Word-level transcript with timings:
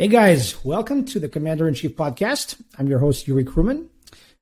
Hey 0.00 0.08
guys, 0.08 0.64
welcome 0.64 1.04
to 1.04 1.20
the 1.20 1.28
Commander 1.28 1.68
in 1.68 1.74
Chief 1.74 1.94
podcast. 1.94 2.58
I'm 2.78 2.86
your 2.86 3.00
host, 3.00 3.28
Yuri 3.28 3.44
Kruman. 3.44 3.88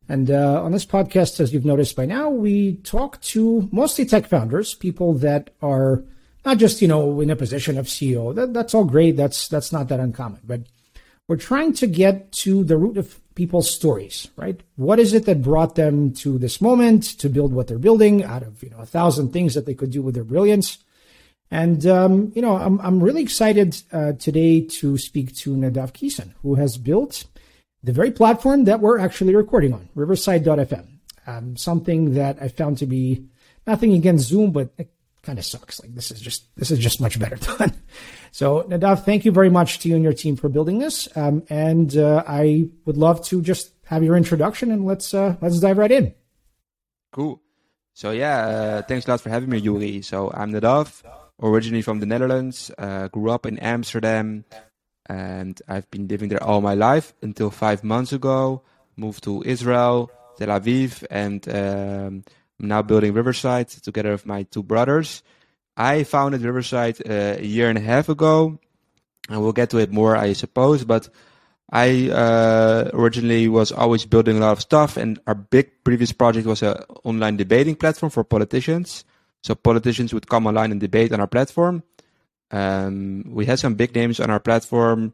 And 0.09 0.31
uh, 0.31 0.63
on 0.63 0.71
this 0.71 0.87
podcast, 0.87 1.41
as 1.41 1.53
you've 1.53 1.65
noticed 1.65 1.97
by 1.97 2.07
now, 2.07 2.31
we 2.31 2.77
talk 2.85 3.21
to 3.23 3.69
mostly 3.73 4.07
tech 4.07 4.29
founders, 4.29 4.75
people 4.75 5.15
that 5.15 5.51
are 5.61 6.05
not 6.45 6.59
just, 6.59 6.81
you 6.81 6.87
know, 6.87 7.21
in 7.21 7.29
a 7.29 7.35
position 7.35 7.77
of 7.77 7.87
CEO. 7.87 8.33
That, 8.37 8.55
that's 8.55 8.73
all 8.73 8.85
great. 8.85 9.17
That's, 9.17 9.49
that's 9.49 9.73
not 9.73 9.89
that 9.89 9.99
uncommon. 9.99 10.43
But 10.45 10.61
we're 11.27 11.35
trying 11.35 11.73
to 11.73 11.89
get 11.89 12.31
to 12.45 12.63
the 12.63 12.77
root 12.77 12.97
of 12.97 13.19
people's 13.35 13.69
stories, 13.69 14.29
right? 14.37 14.61
What 14.77 15.01
is 15.01 15.13
it 15.13 15.25
that 15.25 15.43
brought 15.43 15.75
them 15.75 16.13
to 16.23 16.39
this 16.39 16.61
moment 16.61 17.03
to 17.19 17.29
build 17.29 17.53
what 17.53 17.67
they're 17.67 17.81
building 17.81 18.23
out 18.23 18.45
of, 18.45 18.63
you 18.63 18.71
know, 18.71 18.79
a 18.79 18.87
thousand 18.87 19.33
things 19.33 19.55
that 19.55 19.67
they 19.67 19.75
could 19.75 19.91
do 19.91 20.03
with 20.03 20.15
their 20.15 20.23
brilliance? 20.23 20.79
And, 21.51 21.87
um, 21.87 22.33
you 22.35 22.43
know, 22.43 22.57
I'm, 22.57 22.81
I'm 22.81 23.03
really 23.03 23.23
excited 23.23 23.81
uh, 23.93 24.13
today 24.13 24.61
to 24.61 24.99
speak 24.99 25.35
to 25.37 25.57
Nadav 25.57 25.93
Keyson, 25.93 26.35
who 26.43 26.57
has 26.57 26.77
built 26.77 27.25
the 27.83 27.93
very 27.93 28.11
platform 28.11 28.65
that 28.65 28.81
we're 28.81 28.99
actually 28.99 29.35
recording 29.35 29.73
on, 29.73 29.89
riverside.fm. 29.95 30.87
Um, 31.27 31.57
something 31.57 32.15
that 32.15 32.39
I 32.41 32.49
found 32.49 32.79
to 32.79 32.87
be 32.87 33.27
nothing 33.67 33.93
against 33.93 34.29
Zoom, 34.29 34.51
but 34.51 34.71
it 34.79 34.91
kind 35.23 35.39
of 35.39 35.45
sucks. 35.45 35.81
Like 35.81 35.95
this 35.95 36.11
is 36.11 36.21
just 36.21 36.55
this 36.57 36.71
is 36.71 36.79
just 36.79 37.01
much 37.01 37.19
better 37.19 37.37
done. 37.59 37.75
so 38.31 38.63
Nadav, 38.63 39.05
thank 39.05 39.25
you 39.25 39.33
very 39.33 39.51
much 39.51 39.81
to 39.81 39.89
you 39.89 39.95
and 39.95 40.03
your 40.03 40.15
team 40.15 40.37
for 40.37 40.49
building 40.49 40.79
this. 40.79 41.09
Um, 41.17 41.43
and 41.51 41.97
uh, 41.97 42.25
I 42.27 42.69
would 42.87 42.97
love 42.97 43.25
to 43.27 43.43
just 43.43 43.73
have 43.85 44.03
your 44.03 44.17
introduction 44.17 44.71
and 44.71 44.87
let's 44.87 45.13
uh, 45.13 45.37
let's 45.43 45.61
dive 45.61 45.79
right 45.79 45.93
in. 45.93 46.15
Cool. 47.13 47.43
So 47.93 48.13
yeah, 48.13 48.47
uh, 48.47 48.83
thanks 48.83 49.07
a 49.07 49.11
lot 49.11 49.21
for 49.21 49.29
having 49.29 49.51
me, 49.51 49.59
Yuri. 49.59 50.03
So 50.03 50.31
I'm 50.33 50.53
Nadav, 50.53 51.03
originally 51.43 51.83
from 51.83 52.01
the 52.01 52.07
Netherlands. 52.07 52.71
Uh, 52.77 53.09
grew 53.09 53.31
up 53.31 53.47
in 53.47 53.59
Amsterdam 53.59 54.45
and 55.09 55.61
I've 55.67 55.91
been 55.91 56.07
living 56.07 56.29
there 56.29 56.43
all 56.43 56.61
my 56.61 56.75
life 56.75 57.15
until 57.23 57.51
five 57.51 57.83
months 57.83 58.13
ago. 58.13 58.63
Moved 58.97 59.25
to 59.25 59.43
Israel, 59.45 60.11
Tel 60.37 60.49
Aviv, 60.49 61.05
and 61.11 61.49
um, 61.49 62.25
I'm 62.61 62.69
now 62.69 62.83
building 62.83 63.15
Riverside 63.15 63.69
together 63.69 64.13
with 64.13 64.27
my 64.27 64.43
two 64.43 64.63
brothers. 64.63 65.23
I 65.77 66.05
founded 66.05 66.43
Riverside 66.43 66.99
uh, 67.09 67.37
a 67.39 67.45
year 67.45 67.69
and 67.69 67.79
a 67.79 67.81
half 67.81 68.09
ago, 68.09 68.59
and 69.29 69.41
we'll 69.41 69.53
get 69.53 69.71
to 69.71 69.79
it 69.79 69.93
more, 69.93 70.17
I 70.17 70.33
suppose. 70.33 70.85
But 70.85 71.09
I 71.71 72.11
uh, 72.11 72.91
originally 72.93 73.49
was 73.49 73.73
always 73.73 74.05
building 74.05 74.37
a 74.37 74.41
lot 74.41 74.53
of 74.53 74.61
stuff, 74.61 74.97
and 74.97 75.21
our 75.27 75.37
big 75.37 75.85
previous 75.85 76.13
project 76.13 76.47
was 76.47 76.63
an 76.63 76.83
online 77.05 77.37
debating 77.37 77.77
platform 77.77 78.11
for 78.11 78.25
politicians. 78.25 79.05
So 79.43 79.55
politicians 79.55 80.13
would 80.13 80.29
come 80.29 80.47
online 80.47 80.73
and 80.73 80.81
debate 80.81 81.13
on 81.13 81.21
our 81.21 81.27
platform. 81.27 81.83
Um, 82.51 83.25
we 83.27 83.47
had 83.47 83.59
some 83.59 83.75
big 83.75 83.95
names 83.95 84.21
on 84.21 84.31
our 84.31 84.41
platform, 84.41 85.13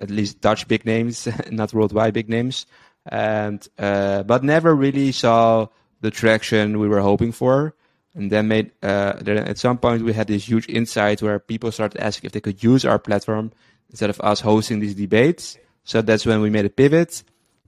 at 0.00 0.10
least 0.10 0.40
Dutch 0.40 0.66
big 0.68 0.84
names, 0.84 1.28
not 1.50 1.74
worldwide 1.74 2.14
big 2.14 2.28
names, 2.28 2.66
and 3.06 3.66
uh, 3.78 4.22
but 4.22 4.42
never 4.42 4.74
really 4.74 5.12
saw 5.12 5.68
the 6.00 6.10
traction 6.10 6.78
we 6.78 6.88
were 6.88 7.00
hoping 7.00 7.32
for. 7.32 7.74
And 8.14 8.30
then 8.30 8.48
made 8.48 8.72
uh, 8.82 9.14
then 9.20 9.38
at 9.38 9.58
some 9.58 9.78
point 9.78 10.02
we 10.02 10.12
had 10.12 10.26
this 10.26 10.46
huge 10.46 10.68
insight 10.68 11.22
where 11.22 11.38
people 11.38 11.72
started 11.72 12.00
asking 12.00 12.28
if 12.28 12.32
they 12.32 12.40
could 12.40 12.62
use 12.62 12.84
our 12.84 12.98
platform 12.98 13.52
instead 13.88 14.10
of 14.10 14.20
us 14.20 14.40
hosting 14.40 14.80
these 14.80 14.94
debates. 14.94 15.56
So 15.84 16.02
that's 16.02 16.26
when 16.26 16.40
we 16.42 16.50
made 16.50 16.66
a 16.66 16.70
pivot. 16.70 17.22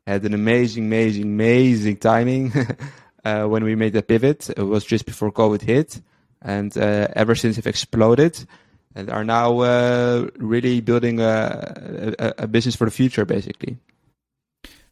Had 0.07 0.25
an 0.25 0.35
amazing, 0.35 0.85
amazing, 0.85 1.23
amazing 1.23 1.97
timing 1.97 2.53
uh, 3.25 3.45
when 3.45 3.65
we 3.65 3.75
made 3.75 3.93
the 3.93 4.03
pivot. 4.03 4.51
It 4.51 4.63
was 4.63 4.85
just 4.85 5.07
before 5.07 5.33
COVID 5.33 5.63
hit, 5.63 6.01
and 6.43 6.77
uh, 6.77 7.09
ever 7.15 7.35
since 7.35 7.59
it 7.59 7.67
exploded 7.67 8.47
and 8.95 9.11
are 9.11 9.25
now 9.25 9.61
uh, 9.61 10.29
really 10.37 10.81
building 10.81 11.21
a, 11.21 12.15
a, 12.19 12.35
a, 12.39 12.47
business 12.47 12.77
for 12.77 12.85
the 12.85 12.91
future, 12.91 13.25
basically. 13.25 13.77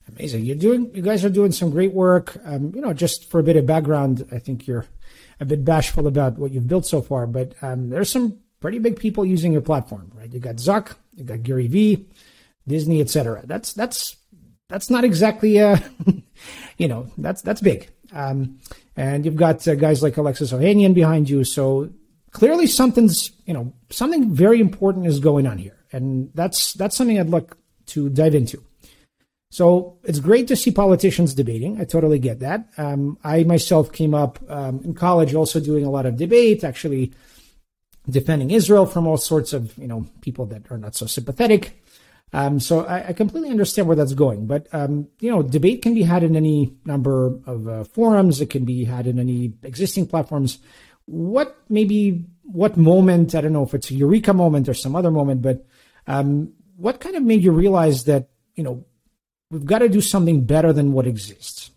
Amazing. 0.08 0.44
You're 0.44 0.56
doing. 0.56 0.90
You 0.94 1.02
guys 1.02 1.24
are 1.24 1.30
doing 1.30 1.52
some 1.52 1.70
great 1.70 1.92
work. 1.92 2.36
Um, 2.44 2.72
you 2.74 2.80
know, 2.80 2.92
just 2.92 3.30
for 3.30 3.38
a 3.38 3.42
bit 3.42 3.56
of 3.56 3.66
background, 3.66 4.26
I 4.32 4.38
think 4.38 4.66
you're 4.66 4.86
a 5.40 5.44
bit 5.44 5.64
bashful 5.64 6.06
about 6.06 6.38
what 6.38 6.50
you've 6.50 6.68
built 6.68 6.86
so 6.86 7.00
far, 7.00 7.26
but 7.26 7.54
um, 7.62 7.90
there's 7.90 8.10
some 8.10 8.38
pretty 8.60 8.78
big 8.78 8.98
people 8.98 9.24
using 9.24 9.52
your 9.52 9.62
platform, 9.62 10.10
right? 10.14 10.32
You 10.32 10.40
got 10.40 10.56
Zuck, 10.56 10.96
you 11.14 11.24
got 11.24 11.42
Gary 11.42 11.66
Vee, 11.66 12.06
Disney, 12.66 13.00
etc. 13.00 13.42
That's 13.44 13.72
that's 13.72 14.16
that's 14.68 14.90
not 14.90 15.04
exactly, 15.04 15.60
uh, 15.60 15.78
you 16.78 16.88
know, 16.88 17.08
that's 17.16 17.42
that's 17.42 17.60
big. 17.60 17.88
Um, 18.12 18.60
and 18.96 19.24
you've 19.24 19.36
got 19.36 19.66
uh, 19.66 19.74
guys 19.74 20.02
like 20.02 20.16
Alexis 20.16 20.52
Ohanian 20.52 20.94
behind 20.94 21.30
you, 21.30 21.44
so 21.44 21.90
clearly 22.30 22.66
something's 22.66 23.30
you 23.46 23.54
know 23.54 23.72
something 23.90 24.34
very 24.34 24.60
important 24.60 25.06
is 25.06 25.20
going 25.20 25.46
on 25.46 25.58
here. 25.58 25.78
And 25.92 26.30
that's 26.34 26.72
that's 26.74 26.96
something 26.96 27.20
i'd 27.20 27.28
like 27.28 27.54
to 27.86 28.08
dive 28.08 28.34
into. 28.34 28.62
So 29.50 29.98
it's 30.04 30.18
great 30.18 30.48
to 30.48 30.56
see 30.56 30.70
politicians 30.70 31.34
debating. 31.34 31.78
I 31.78 31.84
totally 31.84 32.18
get 32.18 32.40
that. 32.40 32.68
Um, 32.78 33.18
i 33.22 33.44
myself 33.44 33.92
came 33.92 34.14
up 34.14 34.38
um, 34.48 34.80
in 34.84 34.94
college 34.94 35.34
also 35.34 35.60
doing 35.60 35.84
a 35.84 35.90
lot 35.90 36.06
of 36.06 36.16
debate 36.16 36.64
actually 36.64 37.12
defending 38.10 38.50
israel 38.50 38.84
from 38.84 39.06
all 39.06 39.16
sorts 39.16 39.52
of 39.52 39.76
you 39.78 39.86
know 39.86 40.04
people 40.22 40.44
that 40.46 40.62
are 40.70 40.78
not 40.78 40.94
so 40.94 41.06
sympathetic 41.06 41.81
um, 42.34 42.60
so 42.60 42.86
I, 42.86 43.08
I, 43.08 43.12
completely 43.12 43.50
understand 43.50 43.86
where 43.86 43.96
that's 43.96 44.14
going 44.14 44.46
but 44.46 44.66
um, 44.72 45.08
you 45.20 45.30
know 45.30 45.42
debate 45.42 45.82
can 45.82 45.94
be 45.94 46.02
had 46.02 46.22
in 46.22 46.36
any 46.36 46.74
number 46.84 47.38
of 47.46 47.68
uh, 47.68 47.84
forums. 47.84 48.40
It 48.40 48.50
can 48.50 48.64
be 48.64 48.84
had 48.84 49.06
in 49.06 49.18
any 49.18 49.52
existing 49.62 50.06
platforms. 50.06 50.58
What 51.06 51.56
maybe 51.68 52.24
what 52.42 52.76
moment 52.76 53.34
i 53.34 53.40
don't 53.40 53.52
know 53.52 53.64
if 53.64 53.74
it's 53.74 53.90
a 53.90 53.94
eureka 53.94 54.32
moment 54.32 54.68
or 54.68 54.74
some 54.74 54.96
other 54.96 55.10
moment 55.10 55.42
but 55.42 55.64
um, 56.06 56.52
what 56.76 57.00
kind 57.00 57.16
of 57.16 57.22
made 57.22 57.44
you 57.44 57.52
realize 57.52 58.04
that 58.04 58.28
you 58.54 58.64
know 58.64 58.84
we've 59.50 59.64
got 59.64 59.78
to 59.78 59.88
do 59.88 60.00
something 60.00 60.44
better 60.44 60.72
than 60.72 60.92
what 60.92 61.06
exists? 61.06 61.70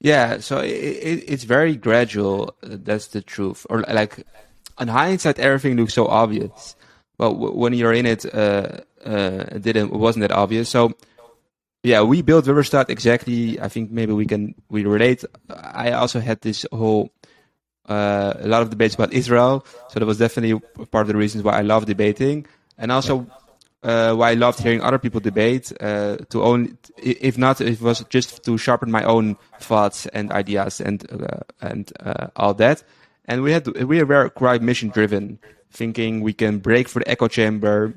Yeah 0.00 0.38
so 0.38 0.58
it, 0.58 0.70
it, 0.70 1.24
it's 1.28 1.44
very 1.44 1.76
gradual. 1.76 2.54
That's 2.62 3.08
the 3.08 3.22
truth. 3.22 3.66
Or 3.70 3.82
like 3.82 4.26
on 4.78 4.88
hindsight 4.88 5.38
everything 5.38 5.76
looks 5.76 5.94
so 5.94 6.06
obvious. 6.06 6.74
But 7.16 7.34
when 7.34 7.74
you're 7.74 7.92
in 7.92 8.06
it 8.06 8.26
uh, 8.34 8.80
uh, 9.04 9.44
didn't 9.58 9.92
wasn't 9.92 10.20
that 10.20 10.32
obvious 10.32 10.68
so 10.68 10.92
yeah 11.82 12.02
we 12.02 12.22
built 12.22 12.46
riverside 12.46 12.88
exactly 12.90 13.60
i 13.60 13.68
think 13.68 13.90
maybe 13.90 14.12
we 14.12 14.26
can 14.26 14.54
we 14.68 14.84
relate 14.84 15.24
i 15.50 15.92
also 15.92 16.20
had 16.20 16.40
this 16.40 16.66
whole 16.72 17.12
uh, 17.88 18.32
a 18.40 18.48
lot 18.48 18.62
of 18.62 18.70
debates 18.70 18.94
about 18.94 19.12
Israel. 19.12 19.64
So 19.90 20.00
that 20.00 20.06
was 20.06 20.18
definitely 20.18 20.60
part 20.90 21.02
of 21.02 21.08
the 21.08 21.16
reasons 21.16 21.44
why 21.44 21.52
I 21.58 21.62
love 21.62 21.86
debating, 21.86 22.46
and 22.78 22.90
also 22.90 23.26
uh, 23.82 24.14
why 24.14 24.30
I 24.30 24.34
loved 24.34 24.60
hearing 24.60 24.80
other 24.80 24.98
people 24.98 25.20
debate. 25.20 25.72
Uh, 25.80 26.16
to 26.30 26.42
only, 26.42 26.72
if 26.96 27.36
not, 27.36 27.60
it 27.60 27.80
was 27.80 28.04
just 28.08 28.44
to 28.44 28.56
sharpen 28.56 28.90
my 28.90 29.04
own 29.04 29.36
thoughts 29.60 30.06
and 30.06 30.32
ideas 30.32 30.80
and 30.80 31.04
uh, 31.12 31.40
and 31.60 31.92
uh, 32.00 32.28
all 32.36 32.54
that. 32.54 32.82
And 33.26 33.42
we 33.42 33.52
had 33.52 33.66
we 33.84 34.02
were 34.02 34.28
quite 34.30 34.62
mission 34.62 34.88
driven, 34.88 35.38
thinking 35.70 36.20
we 36.20 36.32
can 36.32 36.58
break 36.58 36.88
through 36.88 37.04
the 37.04 37.10
echo 37.10 37.28
chamber 37.28 37.94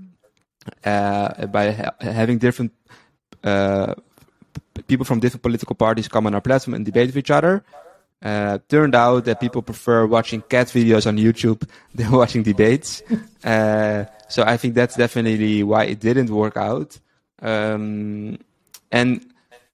by 0.84 1.72
ha- 1.72 1.96
having 2.00 2.38
different 2.38 2.72
people 4.88 5.06
from 5.06 5.20
different 5.20 5.42
political 5.42 5.76
parties 5.76 6.08
come 6.08 6.28
on 6.28 6.36
our 6.36 6.42
platform 6.42 6.76
and 6.76 6.86
debate 6.86 7.08
with 7.08 7.18
each 7.18 7.32
other 7.32 7.64
uh, 8.22 8.58
turned 8.68 8.96
out 8.96 9.26
that 9.26 9.40
people 9.40 9.62
prefer 9.62 10.06
watching 10.06 10.42
cat 10.42 10.68
videos 10.68 11.06
on 11.06 11.18
YouTube 11.18 11.68
than 11.96 12.12
watching 12.12 12.44
debates. 12.44 13.04
uh, 13.44 14.06
so 14.28 14.44
I 14.44 14.58
think 14.58 14.74
that's 14.74 14.96
definitely 14.96 15.64
why 15.64 15.86
it 15.86 16.00
didn't 16.00 16.30
work 16.30 16.58
out. 16.58 17.00
Um, 17.42 18.40
and 18.92 19.26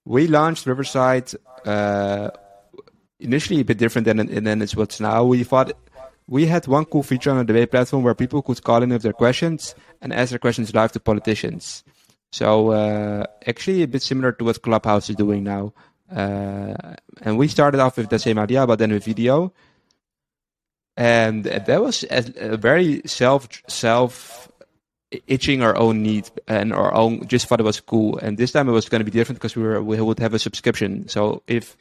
we 0.06 0.28
launched 0.28 0.66
Riverside 0.66 1.32
uh, 1.66 2.32
initially 3.20 3.62
a 3.62 3.66
bit 3.66 3.78
different 3.78 4.06
than 4.06 4.44
than 4.44 4.62
it's 4.62 4.76
what's 4.76 5.00
now. 5.00 5.24
We 5.24 5.44
thought 5.44 5.72
we 6.28 6.46
had 6.46 6.68
one 6.68 6.86
cool 6.86 7.04
feature 7.04 7.32
on 7.32 7.38
the 7.38 7.44
debate 7.44 7.72
platform 7.72 8.04
where 8.04 8.16
people 8.16 8.42
could 8.42 8.64
call 8.64 8.84
in 8.84 8.90
with 8.90 9.02
their 9.02 9.14
questions 9.14 9.76
and 10.02 10.14
ask 10.14 10.30
their 10.30 10.40
questions 10.40 10.74
live 10.74 10.92
to 10.94 11.00
politicians. 11.00 11.84
So 12.32 12.72
uh, 12.72 13.26
actually 13.46 13.84
a 13.84 13.88
bit 13.88 14.02
similar 14.02 14.32
to 14.34 14.46
what 14.46 14.62
Clubhouse 14.62 15.10
is 15.10 15.16
doing 15.16 15.44
now. 15.44 15.74
Uh, 16.12 16.96
and 17.22 17.38
we 17.38 17.48
started 17.48 17.80
off 17.80 17.98
with 17.98 18.10
the 18.10 18.20
same 18.20 18.40
idea, 18.40 18.66
but 18.66 18.80
then 18.80 18.92
with 18.92 19.06
video. 19.06 19.54
And 20.96 21.44
that 21.46 21.82
was 21.82 22.06
a, 22.10 22.58
very 22.58 23.02
self 23.06 23.50
self 23.68 24.52
itching 25.28 25.62
our 25.62 25.76
own 25.76 26.02
need 26.02 26.30
and 26.48 26.74
our 26.74 26.94
own 26.94 27.28
just 27.28 27.48
thought 27.48 27.60
it 27.60 27.64
was 27.64 27.80
cool. 27.80 28.18
And 28.18 28.38
this 28.38 28.52
time 28.52 28.70
it 28.70 28.72
was 28.74 28.90
going 28.90 29.00
to 29.00 29.06
be 29.06 29.12
different 29.12 29.40
because 29.40 29.56
we 29.56 29.64
were 29.64 29.82
we 29.82 30.00
would 30.00 30.20
have 30.20 30.34
a 30.34 30.40
subscription. 30.40 31.08
So 31.08 31.42
if 31.48 31.78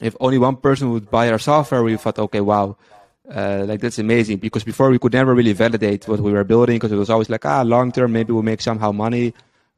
if 0.00 0.16
only 0.20 0.38
one 0.38 0.56
person 0.56 0.90
would 0.90 1.10
buy 1.10 1.30
our 1.30 1.38
software, 1.38 1.82
we 1.82 1.96
thought, 1.96 2.18
okay, 2.18 2.40
wow, 2.40 2.76
uh, 3.30 3.64
like 3.66 3.80
that's 3.80 3.98
amazing. 3.98 4.38
Because 4.38 4.64
before 4.64 4.90
we 4.90 4.98
could 4.98 5.12
never 5.12 5.34
really 5.34 5.52
validate 5.52 6.08
what 6.08 6.20
we 6.20 6.32
were 6.32 6.44
building 6.44 6.76
because 6.76 6.92
it 6.92 6.96
was 6.96 7.10
always 7.10 7.30
like, 7.30 7.44
ah, 7.46 7.62
long 7.62 7.92
term, 7.92 8.12
maybe 8.12 8.32
we'll 8.32 8.42
make 8.42 8.60
somehow 8.60 8.92
money 8.92 9.34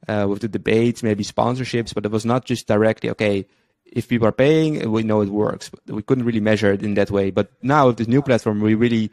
uh, 0.09 0.27
with 0.29 0.41
the 0.41 0.49
debates, 0.49 1.03
maybe 1.03 1.25
sponsorships, 1.25 1.95
but 1.95 2.05
it 2.05 2.11
was 2.11 2.25
not 2.25 2.45
just 2.45 2.67
directly, 2.67 3.11
okay, 3.11 3.47
if 3.85 4.09
people 4.09 4.27
are 4.27 4.33
paying, 4.33 4.91
we 4.91 5.03
know 5.03 5.21
it 5.21 5.29
works. 5.29 5.69
But 5.69 5.95
we 5.95 6.03
couldn't 6.03 6.25
really 6.25 6.41
measure 6.41 6.73
it 6.73 6.83
in 6.83 6.95
that 6.95 7.11
way. 7.11 7.31
But 7.31 7.53
now 7.63 7.89
with 7.89 7.99
this 7.99 8.09
new 8.09 8.23
platform, 8.23 8.61
we 8.61 8.75
really 8.75 9.11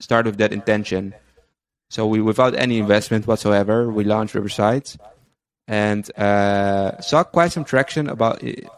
start 0.00 0.26
with 0.26 0.36
that 0.36 0.52
intention. 0.52 1.14
So 1.88 2.06
we, 2.06 2.20
without 2.20 2.54
any 2.54 2.78
investment 2.78 3.26
whatsoever, 3.26 3.90
we 3.90 4.04
launched 4.04 4.34
Riverside, 4.34 4.90
and 5.66 6.10
uh, 6.18 7.00
saw 7.00 7.24
quite 7.24 7.52
some 7.52 7.64
traction 7.64 8.08
about 8.08 8.42
it. 8.42 8.68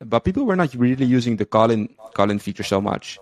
But 0.00 0.24
people 0.24 0.44
were 0.44 0.56
not 0.56 0.74
really 0.74 1.04
using 1.04 1.36
the 1.36 1.44
call-in 1.44 1.88
call-in 2.14 2.38
feature 2.38 2.62
so 2.62 2.80
much. 2.80 3.18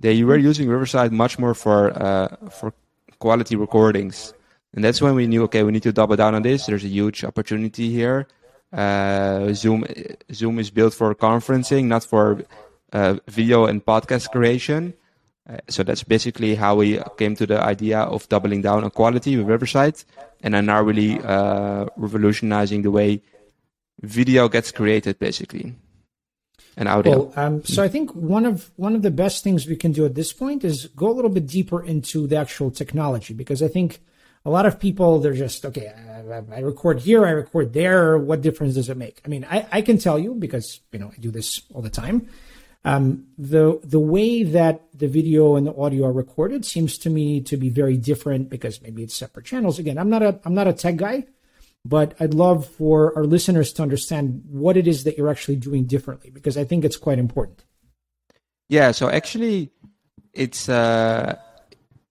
They 0.00 0.22
were 0.24 0.36
using 0.36 0.68
Riverside 0.68 1.12
much 1.12 1.38
more 1.38 1.54
for 1.54 1.90
uh, 1.90 2.28
for 2.50 2.72
quality 3.18 3.56
recordings, 3.56 4.34
and 4.74 4.84
that's 4.84 5.00
when 5.00 5.14
we 5.14 5.26
knew, 5.26 5.44
okay, 5.44 5.62
we 5.62 5.72
need 5.72 5.82
to 5.84 5.92
double 5.92 6.16
down 6.16 6.34
on 6.34 6.42
this. 6.42 6.66
There's 6.66 6.84
a 6.84 6.88
huge 6.88 7.24
opportunity 7.24 7.90
here. 7.90 8.26
Uh, 8.72 9.52
Zoom 9.54 9.84
Zoom 10.32 10.58
is 10.58 10.70
built 10.70 10.92
for 10.92 11.14
conferencing, 11.14 11.86
not 11.86 12.04
for 12.04 12.44
uh, 12.92 13.16
video 13.26 13.64
and 13.64 13.84
podcast 13.84 14.30
creation. 14.30 14.92
Uh, 15.48 15.58
so 15.68 15.82
that's 15.82 16.02
basically 16.02 16.56
how 16.56 16.74
we 16.74 17.00
came 17.16 17.36
to 17.36 17.46
the 17.46 17.60
idea 17.62 18.00
of 18.00 18.28
doubling 18.28 18.62
down 18.62 18.84
on 18.84 18.90
quality 18.90 19.36
with 19.36 19.46
Riverside, 19.46 20.02
and 20.42 20.54
are 20.54 20.62
now 20.62 20.82
really 20.82 21.20
uh, 21.20 21.86
revolutionizing 21.96 22.82
the 22.82 22.90
way 22.90 23.22
video 24.02 24.48
gets 24.48 24.72
created, 24.72 25.18
basically, 25.18 25.74
and 26.76 26.88
audio. 26.88 27.24
Well, 27.24 27.32
um, 27.36 27.64
so 27.64 27.82
I 27.82 27.88
think 27.88 28.14
one 28.14 28.44
of 28.44 28.70
one 28.76 28.94
of 28.94 29.02
the 29.02 29.10
best 29.10 29.42
things 29.42 29.66
we 29.66 29.76
can 29.76 29.92
do 29.92 30.04
at 30.04 30.14
this 30.14 30.32
point 30.32 30.64
is 30.64 30.86
go 30.96 31.08
a 31.08 31.14
little 31.14 31.30
bit 31.30 31.46
deeper 31.46 31.82
into 31.82 32.26
the 32.26 32.36
actual 32.36 32.70
technology, 32.70 33.34
because 33.34 33.62
I 33.62 33.68
think 33.68 34.00
a 34.44 34.50
lot 34.50 34.66
of 34.66 34.78
people 34.78 35.18
they're 35.18 35.32
just 35.32 35.64
okay. 35.64 35.88
I, 35.88 36.42
I 36.54 36.60
record 36.60 37.00
here, 37.00 37.24
I 37.26 37.30
record 37.30 37.72
there. 37.72 38.18
What 38.18 38.42
difference 38.42 38.74
does 38.74 38.88
it 38.88 38.96
make? 38.96 39.20
I 39.24 39.28
mean, 39.28 39.46
I, 39.48 39.66
I 39.72 39.82
can 39.82 39.98
tell 39.98 40.18
you 40.18 40.34
because 40.34 40.80
you 40.92 40.98
know 40.98 41.12
I 41.12 41.18
do 41.18 41.30
this 41.30 41.62
all 41.72 41.82
the 41.82 41.90
time 41.90 42.28
um, 42.86 43.26
the 43.36 43.80
the 43.82 43.98
way 43.98 44.44
that 44.44 44.84
the 44.94 45.08
video 45.08 45.56
and 45.56 45.66
the 45.66 45.74
audio 45.74 46.06
are 46.06 46.12
recorded 46.12 46.64
seems 46.64 46.96
to 46.98 47.10
me 47.10 47.40
to 47.40 47.56
be 47.56 47.68
very 47.68 47.96
different 47.96 48.48
because 48.48 48.80
maybe 48.80 49.02
it's 49.02 49.14
separate 49.14 49.44
channels. 49.44 49.80
Again, 49.80 49.98
I'm 49.98 50.08
not 50.08 50.22
a 50.22 50.38
I'm 50.44 50.54
not 50.54 50.68
a 50.68 50.72
tech 50.72 50.94
guy, 50.94 51.26
but 51.88 52.14
I'd 52.18 52.34
love 52.34 52.66
for 52.66 53.16
our 53.16 53.24
listeners 53.24 53.72
to 53.74 53.82
understand 53.82 54.42
what 54.48 54.76
it 54.76 54.86
is 54.88 55.04
that 55.04 55.16
you're 55.16 55.30
actually 55.30 55.56
doing 55.56 55.84
differently 55.84 56.30
because 56.30 56.56
I 56.56 56.64
think 56.64 56.84
it's 56.84 56.96
quite 56.96 57.18
important. 57.18 57.64
Yeah, 58.68 58.90
so 58.90 59.08
actually, 59.08 59.70
it's 60.32 60.68
uh, 60.68 61.36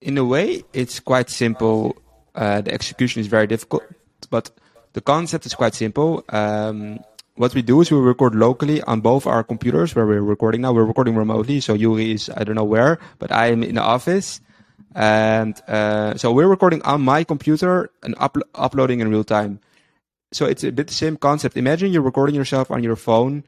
in 0.00 0.16
a 0.16 0.24
way 0.24 0.64
it's 0.72 1.00
quite 1.00 1.28
simple. 1.28 1.96
Uh, 2.34 2.62
the 2.62 2.72
execution 2.72 3.20
is 3.20 3.26
very 3.26 3.46
difficult, 3.46 3.82
but 4.30 4.50
the 4.94 5.02
concept 5.02 5.44
is 5.44 5.54
quite 5.54 5.74
simple. 5.74 6.24
Um, 6.30 7.00
what 7.34 7.54
we 7.54 7.60
do 7.60 7.82
is 7.82 7.90
we 7.90 7.98
record 7.98 8.34
locally 8.34 8.80
on 8.82 9.02
both 9.02 9.26
our 9.26 9.44
computers 9.44 9.94
where 9.94 10.06
we're 10.06 10.22
recording 10.22 10.62
now. 10.62 10.72
We're 10.72 10.86
recording 10.86 11.16
remotely, 11.16 11.60
so 11.60 11.74
Yuri 11.74 12.12
is 12.12 12.30
I 12.34 12.44
don't 12.44 12.54
know 12.54 12.64
where, 12.64 12.98
but 13.18 13.30
I 13.30 13.48
am 13.48 13.62
in 13.62 13.74
the 13.74 13.82
office, 13.82 14.40
and 14.96 15.60
uh, 15.68 16.16
so 16.16 16.32
we're 16.32 16.48
recording 16.48 16.80
on 16.82 17.02
my 17.02 17.22
computer 17.22 17.90
and 18.02 18.14
up- 18.18 18.38
uploading 18.54 19.00
in 19.00 19.10
real 19.10 19.24
time. 19.24 19.60
So 20.32 20.46
it's 20.46 20.64
a 20.64 20.72
bit 20.72 20.88
the 20.88 20.94
same 20.94 21.18
concept. 21.18 21.56
Imagine 21.56 21.92
you're 21.92 22.02
recording 22.02 22.34
yourself 22.34 22.70
on 22.70 22.82
your 22.82 22.96
phone, 22.96 23.44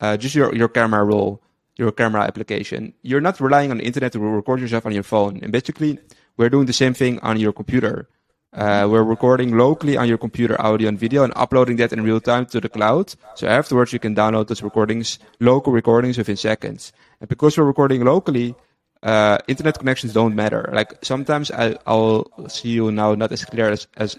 uh, 0.00 0.18
just 0.18 0.34
your 0.34 0.54
your 0.54 0.68
camera 0.68 1.02
roll, 1.02 1.40
your 1.76 1.90
camera 1.90 2.22
application. 2.22 2.92
You're 3.02 3.22
not 3.22 3.40
relying 3.40 3.70
on 3.70 3.78
the 3.78 3.84
internet 3.84 4.12
to 4.12 4.20
record 4.20 4.60
yourself 4.60 4.84
on 4.84 4.92
your 4.92 5.02
phone, 5.02 5.40
and 5.42 5.50
basically 5.50 5.98
we're 6.36 6.50
doing 6.50 6.66
the 6.66 6.74
same 6.74 6.92
thing 6.92 7.18
on 7.20 7.40
your 7.40 7.52
computer. 7.52 8.06
Uh, 8.52 8.86
we're 8.90 9.04
recording 9.04 9.56
locally 9.56 9.96
on 9.96 10.08
your 10.08 10.18
computer 10.18 10.60
audio 10.60 10.88
and 10.88 10.98
video 10.98 11.22
and 11.22 11.32
uploading 11.36 11.76
that 11.76 11.92
in 11.92 12.02
real 12.02 12.20
time 12.20 12.44
to 12.44 12.60
the 12.60 12.68
cloud. 12.68 13.14
So 13.36 13.46
afterwards, 13.46 13.92
you 13.92 14.00
can 14.00 14.14
download 14.14 14.48
those 14.48 14.62
recordings, 14.62 15.20
local 15.38 15.72
recordings 15.72 16.18
within 16.18 16.36
seconds. 16.36 16.92
And 17.20 17.28
because 17.28 17.56
we're 17.56 17.64
recording 17.64 18.04
locally, 18.04 18.56
uh, 19.02 19.38
internet 19.48 19.78
connections 19.78 20.12
don't 20.12 20.34
matter. 20.34 20.68
Like 20.72 21.04
sometimes 21.04 21.50
I, 21.50 21.76
will 21.86 22.30
see 22.48 22.70
you 22.70 22.90
now 22.90 23.14
not 23.14 23.32
as 23.32 23.44
clear 23.44 23.70
as 23.70 23.86
as 23.96 24.18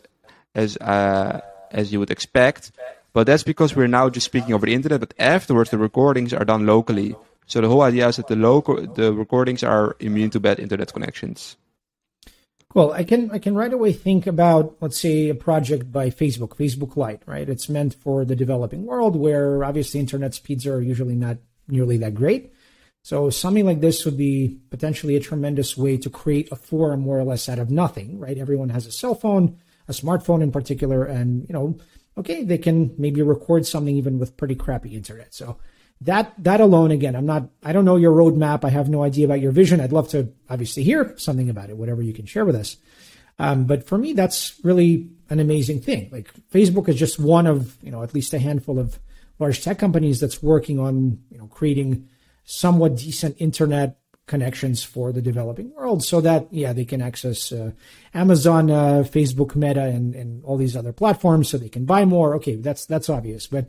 as 0.55 0.77
uh, 0.77 1.41
as 1.71 1.91
you 1.91 1.99
would 1.99 2.11
expect, 2.11 2.71
but 3.13 3.27
that's 3.27 3.43
because 3.43 3.75
we're 3.75 3.87
now 3.87 4.09
just 4.09 4.25
speaking 4.25 4.53
over 4.53 4.65
the 4.65 4.73
internet. 4.73 4.99
But 4.99 5.13
afterwards, 5.19 5.69
the 5.69 5.77
recordings 5.77 6.33
are 6.33 6.45
done 6.45 6.65
locally. 6.65 7.15
So 7.45 7.61
the 7.61 7.67
whole 7.67 7.81
idea 7.81 8.07
is 8.07 8.15
that 8.15 8.27
the 8.27 8.35
local 8.35 8.87
the 8.87 9.13
recordings 9.13 9.63
are 9.63 9.95
immune 9.99 10.29
to 10.31 10.39
bad 10.39 10.59
internet 10.59 10.93
connections. 10.93 11.57
Well, 12.73 12.93
I 12.93 13.03
can 13.03 13.29
I 13.31 13.39
can 13.39 13.53
right 13.53 13.73
away 13.73 13.91
think 13.93 14.25
about 14.27 14.77
let's 14.79 14.99
say 14.99 15.29
a 15.29 15.35
project 15.35 15.91
by 15.91 16.09
Facebook, 16.09 16.55
Facebook 16.55 16.95
Lite, 16.95 17.21
right? 17.25 17.47
It's 17.47 17.67
meant 17.69 17.93
for 17.93 18.23
the 18.23 18.35
developing 18.35 18.85
world 18.85 19.15
where 19.15 19.63
obviously 19.63 19.99
internet 19.99 20.33
speeds 20.33 20.65
are 20.65 20.81
usually 20.81 21.15
not 21.15 21.37
nearly 21.67 21.97
that 21.97 22.15
great. 22.15 22.53
So 23.03 23.29
something 23.29 23.65
like 23.65 23.81
this 23.81 24.05
would 24.05 24.17
be 24.17 24.59
potentially 24.69 25.15
a 25.15 25.19
tremendous 25.19 25.75
way 25.75 25.97
to 25.97 26.09
create 26.09 26.51
a 26.51 26.55
forum 26.55 27.01
more 27.01 27.19
or 27.19 27.23
less 27.23 27.49
out 27.49 27.59
of 27.59 27.71
nothing, 27.71 28.19
right? 28.19 28.37
Everyone 28.37 28.69
has 28.69 28.85
a 28.85 28.91
cell 28.91 29.15
phone, 29.15 29.57
a 29.87 29.91
smartphone 29.91 30.43
in 30.43 30.51
particular, 30.51 31.03
and 31.03 31.47
you 31.47 31.53
know, 31.53 31.77
okay, 32.17 32.43
they 32.43 32.57
can 32.57 32.93
maybe 32.97 33.21
record 33.21 33.65
something 33.65 33.95
even 33.95 34.19
with 34.19 34.37
pretty 34.37 34.55
crappy 34.55 34.95
internet. 34.95 35.33
So 35.33 35.57
that 36.01 36.33
that 36.43 36.59
alone 36.59 36.91
again 36.91 37.15
i'm 37.15 37.25
not 37.25 37.47
i 37.63 37.71
don't 37.71 37.85
know 37.85 37.95
your 37.95 38.11
roadmap 38.11 38.65
i 38.65 38.69
have 38.69 38.89
no 38.89 39.03
idea 39.03 39.25
about 39.25 39.39
your 39.39 39.51
vision 39.51 39.79
i'd 39.79 39.93
love 39.93 40.09
to 40.09 40.33
obviously 40.49 40.83
hear 40.83 41.15
something 41.17 41.49
about 41.49 41.69
it 41.69 41.77
whatever 41.77 42.01
you 42.01 42.13
can 42.13 42.25
share 42.25 42.43
with 42.43 42.55
us 42.55 42.77
um, 43.39 43.65
but 43.65 43.87
for 43.87 43.97
me 43.97 44.13
that's 44.13 44.59
really 44.63 45.09
an 45.29 45.39
amazing 45.39 45.79
thing 45.79 46.09
like 46.11 46.31
facebook 46.51 46.89
is 46.89 46.95
just 46.95 47.19
one 47.19 47.47
of 47.47 47.77
you 47.83 47.91
know 47.91 48.03
at 48.03 48.13
least 48.13 48.33
a 48.33 48.39
handful 48.39 48.79
of 48.79 48.99
large 49.39 49.63
tech 49.63 49.77
companies 49.77 50.19
that's 50.19 50.41
working 50.41 50.79
on 50.79 51.19
you 51.29 51.37
know 51.37 51.47
creating 51.47 52.07
somewhat 52.51 52.95
decent 52.97 53.35
internet 53.39 53.97
connections 54.27 54.83
for 54.83 55.11
the 55.11 55.21
developing 55.21 55.73
world 55.75 56.03
so 56.03 56.21
that 56.21 56.47
yeah 56.51 56.71
they 56.71 56.85
can 56.85 57.01
access 57.01 57.51
uh, 57.51 57.71
amazon 58.13 58.69
uh, 58.69 59.03
facebook 59.03 59.55
meta 59.55 59.83
and, 59.83 60.15
and 60.15 60.43
all 60.45 60.57
these 60.57 60.75
other 60.75 60.93
platforms 60.93 61.49
so 61.49 61.57
they 61.57 61.67
can 61.67 61.85
buy 61.85 62.05
more 62.05 62.35
okay 62.35 62.55
that's 62.55 62.85
that's 62.85 63.09
obvious 63.09 63.47
but 63.47 63.67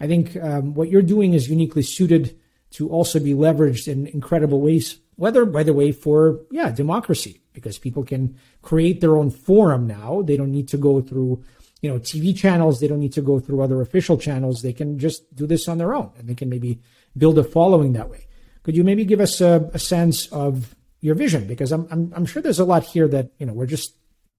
I 0.00 0.06
think 0.06 0.36
um, 0.42 0.74
what 0.74 0.88
you're 0.88 1.02
doing 1.02 1.34
is 1.34 1.50
uniquely 1.50 1.82
suited 1.82 2.38
to 2.72 2.88
also 2.88 3.20
be 3.20 3.34
leveraged 3.34 3.86
in 3.86 4.06
incredible 4.06 4.60
ways. 4.60 4.98
Whether, 5.16 5.44
by 5.44 5.62
the 5.62 5.74
way, 5.74 5.92
for 5.92 6.40
yeah, 6.50 6.70
democracy, 6.70 7.42
because 7.52 7.78
people 7.78 8.04
can 8.04 8.36
create 8.62 9.02
their 9.02 9.16
own 9.16 9.30
forum 9.30 9.86
now. 9.86 10.22
They 10.22 10.38
don't 10.38 10.50
need 10.50 10.68
to 10.68 10.78
go 10.78 11.02
through, 11.02 11.44
you 11.82 11.90
know, 11.90 11.98
TV 11.98 12.34
channels. 12.34 12.80
They 12.80 12.88
don't 12.88 13.00
need 13.00 13.12
to 13.12 13.20
go 13.20 13.38
through 13.38 13.60
other 13.60 13.82
official 13.82 14.16
channels. 14.16 14.62
They 14.62 14.72
can 14.72 14.98
just 14.98 15.34
do 15.34 15.46
this 15.46 15.68
on 15.68 15.76
their 15.76 15.94
own, 15.94 16.12
and 16.18 16.26
they 16.26 16.34
can 16.34 16.48
maybe 16.48 16.80
build 17.20 17.38
a 17.38 17.44
following 17.44 17.92
that 17.92 18.08
way. 18.10 18.26
Could 18.64 18.76
you 18.76 18.84
maybe 18.84 19.04
give 19.04 19.20
us 19.20 19.40
a, 19.40 19.70
a 19.72 19.78
sense 19.78 20.26
of 20.32 20.74
your 21.00 21.14
vision? 21.14 21.46
Because 21.46 21.70
I'm, 21.72 21.86
I'm 21.90 22.12
I'm 22.16 22.26
sure 22.26 22.42
there's 22.42 22.58
a 22.58 22.64
lot 22.64 22.82
here 22.84 23.08
that 23.08 23.30
you 23.38 23.46
know 23.46 23.52
we're 23.52 23.72
just 23.76 23.94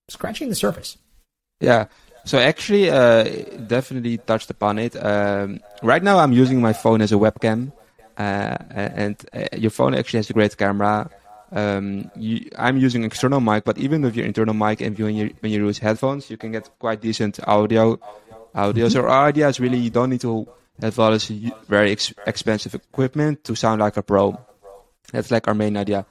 scratching 0.09 0.49
the 0.49 0.55
surface. 0.55 0.97
Yeah. 1.59 1.85
So 2.23 2.37
actually, 2.37 2.89
uh, 2.89 3.23
definitely 3.65 4.17
touched 4.17 4.49
upon 4.51 4.77
it. 4.77 4.93
Um, 4.95 5.59
right 5.81 6.03
now, 6.03 6.19
I'm 6.19 6.33
using 6.33 6.61
my 6.61 6.73
phone 6.73 7.01
as 7.01 7.11
a 7.11 7.15
webcam, 7.15 7.71
uh, 8.17 8.57
and 9.01 9.15
uh, 9.33 9.57
your 9.57 9.71
phone 9.71 9.95
actually 9.95 10.19
has 10.19 10.29
a 10.29 10.33
great 10.33 10.55
camera. 10.55 11.09
Um, 11.51 12.11
you, 12.15 12.47
I'm 12.57 12.77
using 12.77 13.03
external 13.03 13.41
mic, 13.41 13.63
but 13.65 13.77
even 13.77 14.03
with 14.03 14.15
your 14.15 14.25
internal 14.25 14.53
mic 14.53 14.81
and 14.81 14.97
when 14.99 15.15
you 15.15 15.33
when 15.41 15.51
you 15.51 15.65
use 15.65 15.79
headphones, 15.79 16.29
you 16.29 16.37
can 16.37 16.51
get 16.51 16.69
quite 16.79 17.01
decent 17.01 17.39
audio. 17.47 17.99
Audio. 18.53 18.85
Mm-hmm. 18.85 18.93
So 18.93 19.01
our 19.01 19.27
idea 19.27 19.49
is 19.49 19.59
really 19.59 19.79
you 19.79 19.89
don't 19.89 20.11
need 20.11 20.21
to 20.21 20.47
have 20.81 20.99
all 20.99 21.11
this 21.11 21.27
very 21.67 21.91
ex- 21.91 22.13
expensive 22.25 22.75
equipment 22.75 23.43
to 23.45 23.55
sound 23.55 23.81
like 23.81 23.97
a 23.97 24.03
pro. 24.03 24.39
That's 25.11 25.31
like 25.31 25.47
our 25.47 25.53
main 25.53 25.77
idea. 25.77 26.05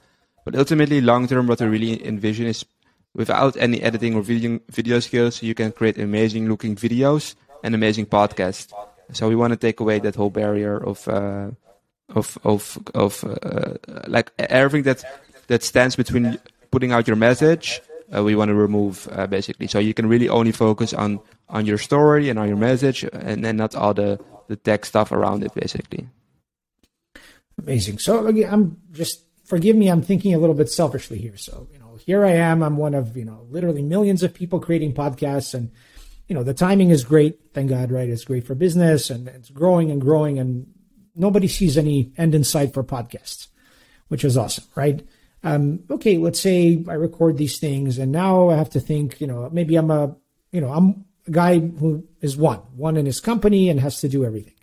But 0.45 0.55
ultimately, 0.55 1.01
long 1.01 1.27
term, 1.27 1.47
what 1.47 1.59
we 1.59 1.67
really 1.67 2.05
envision 2.05 2.47
is 2.47 2.65
without 3.13 3.57
any 3.57 3.81
editing 3.81 4.15
or 4.15 4.21
video, 4.21 4.59
video 4.69 4.99
skills, 4.99 5.43
you 5.43 5.53
can 5.53 5.71
create 5.71 5.97
amazing 5.97 6.49
looking 6.49 6.75
videos 6.75 7.35
and 7.63 7.75
amazing 7.75 8.05
podcasts. 8.05 8.73
So 9.13 9.27
we 9.27 9.35
want 9.35 9.51
to 9.51 9.57
take 9.57 9.79
away 9.79 9.99
that 9.99 10.15
whole 10.15 10.29
barrier 10.29 10.77
of 10.77 11.07
uh, 11.07 11.51
of 12.15 12.37
of 12.43 12.77
of 12.95 13.23
uh, 13.23 13.73
like 14.07 14.31
everything 14.39 14.83
that 14.83 15.03
that 15.47 15.63
stands 15.63 15.95
between 15.95 16.39
putting 16.71 16.91
out 16.91 17.07
your 17.07 17.17
message. 17.17 17.81
Uh, 18.13 18.23
we 18.23 18.35
want 18.35 18.49
to 18.49 18.55
remove 18.55 19.07
uh, 19.11 19.27
basically, 19.27 19.67
so 19.67 19.79
you 19.79 19.93
can 19.93 20.07
really 20.07 20.29
only 20.29 20.51
focus 20.51 20.93
on 20.93 21.19
on 21.49 21.65
your 21.65 21.77
story 21.77 22.29
and 22.29 22.39
on 22.39 22.47
your 22.47 22.57
message, 22.57 23.03
and 23.11 23.43
then 23.43 23.57
not 23.57 23.75
all 23.75 23.93
the 23.93 24.19
the 24.51 24.55
tech 24.57 24.85
stuff 24.85 25.11
around 25.11 25.43
it, 25.43 25.53
basically. 25.55 26.07
Amazing. 27.57 27.97
So 27.97 28.27
I'm 28.27 28.77
just 28.91 29.23
forgive 29.45 29.75
me. 29.75 29.87
I'm 29.89 30.01
thinking 30.01 30.33
a 30.33 30.37
little 30.37 30.55
bit 30.55 30.69
selfishly 30.69 31.17
here. 31.17 31.37
So 31.37 31.67
you 31.73 31.79
know 31.79 31.81
here 32.05 32.25
I 32.25 32.31
am. 32.31 32.63
I'm 32.63 32.77
one 32.77 32.93
of, 32.93 33.15
you 33.15 33.25
know, 33.25 33.45
literally 33.49 33.81
millions 33.81 34.23
of 34.23 34.33
people 34.33 34.59
creating 34.59 34.93
podcasts 34.93 35.53
and, 35.53 35.71
you 36.27 36.35
know, 36.35 36.43
the 36.43 36.53
timing 36.53 36.89
is 36.89 37.03
great. 37.03 37.39
Thank 37.53 37.69
God, 37.69 37.91
right? 37.91 38.09
It's 38.09 38.25
great 38.25 38.45
for 38.45 38.55
business 38.55 39.09
and 39.09 39.27
it's 39.27 39.49
growing 39.49 39.91
and 39.91 40.01
growing 40.01 40.39
and 40.39 40.67
nobody 41.15 41.47
sees 41.47 41.77
any 41.77 42.11
end 42.17 42.35
in 42.35 42.43
sight 42.43 42.73
for 42.73 42.83
podcasts, 42.83 43.47
which 44.07 44.23
is 44.23 44.37
awesome, 44.37 44.65
right? 44.75 45.05
Um, 45.43 45.83
okay, 45.89 46.17
let's 46.17 46.39
say 46.39 46.83
I 46.87 46.93
record 46.93 47.37
these 47.37 47.59
things 47.59 47.97
and 47.97 48.11
now 48.11 48.49
I 48.49 48.55
have 48.55 48.69
to 48.71 48.79
think, 48.79 49.19
you 49.19 49.27
know, 49.27 49.49
maybe 49.51 49.75
I'm 49.75 49.91
a, 49.91 50.15
you 50.51 50.61
know, 50.61 50.71
I'm 50.71 51.05
guy 51.31 51.59
who 51.59 52.07
is 52.21 52.37
one, 52.37 52.59
one 52.75 52.97
in 52.97 53.05
his 53.05 53.19
company 53.19 53.69
and 53.69 53.79
has 53.79 54.01
to 54.01 54.09
do 54.09 54.25
everything. 54.25 54.53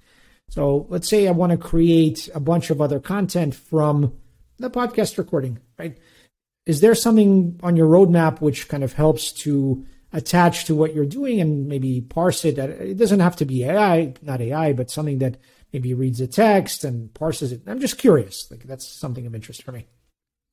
So 0.50 0.86
let's 0.88 1.08
say 1.08 1.28
I 1.28 1.32
want 1.32 1.52
to 1.52 1.58
create 1.58 2.28
a 2.34 2.40
bunch 2.40 2.70
of 2.70 2.80
other 2.80 3.00
content 3.00 3.54
from 3.54 4.14
the 4.58 4.70
podcast 4.70 5.18
recording, 5.18 5.58
right? 5.78 5.98
is 6.68 6.82
there 6.82 6.94
something 6.94 7.58
on 7.62 7.76
your 7.76 7.88
roadmap 7.88 8.42
which 8.42 8.68
kind 8.68 8.84
of 8.84 8.92
helps 8.92 9.32
to 9.32 9.86
attach 10.12 10.66
to 10.66 10.74
what 10.74 10.94
you're 10.94 11.06
doing 11.06 11.40
and 11.40 11.66
maybe 11.66 12.02
parse 12.02 12.44
it? 12.44 12.58
It 12.58 12.98
doesn't 12.98 13.20
have 13.20 13.36
to 13.36 13.46
be 13.46 13.64
AI, 13.64 14.12
not 14.20 14.42
AI, 14.42 14.74
but 14.74 14.90
something 14.90 15.18
that 15.20 15.38
maybe 15.72 15.94
reads 15.94 16.18
the 16.18 16.26
text 16.26 16.84
and 16.84 17.12
parses 17.14 17.52
it. 17.52 17.62
I'm 17.66 17.80
just 17.80 17.96
curious. 17.96 18.50
Like 18.50 18.64
that's 18.64 18.86
something 18.86 19.26
of 19.26 19.34
interest 19.34 19.62
for 19.62 19.72
me. 19.72 19.86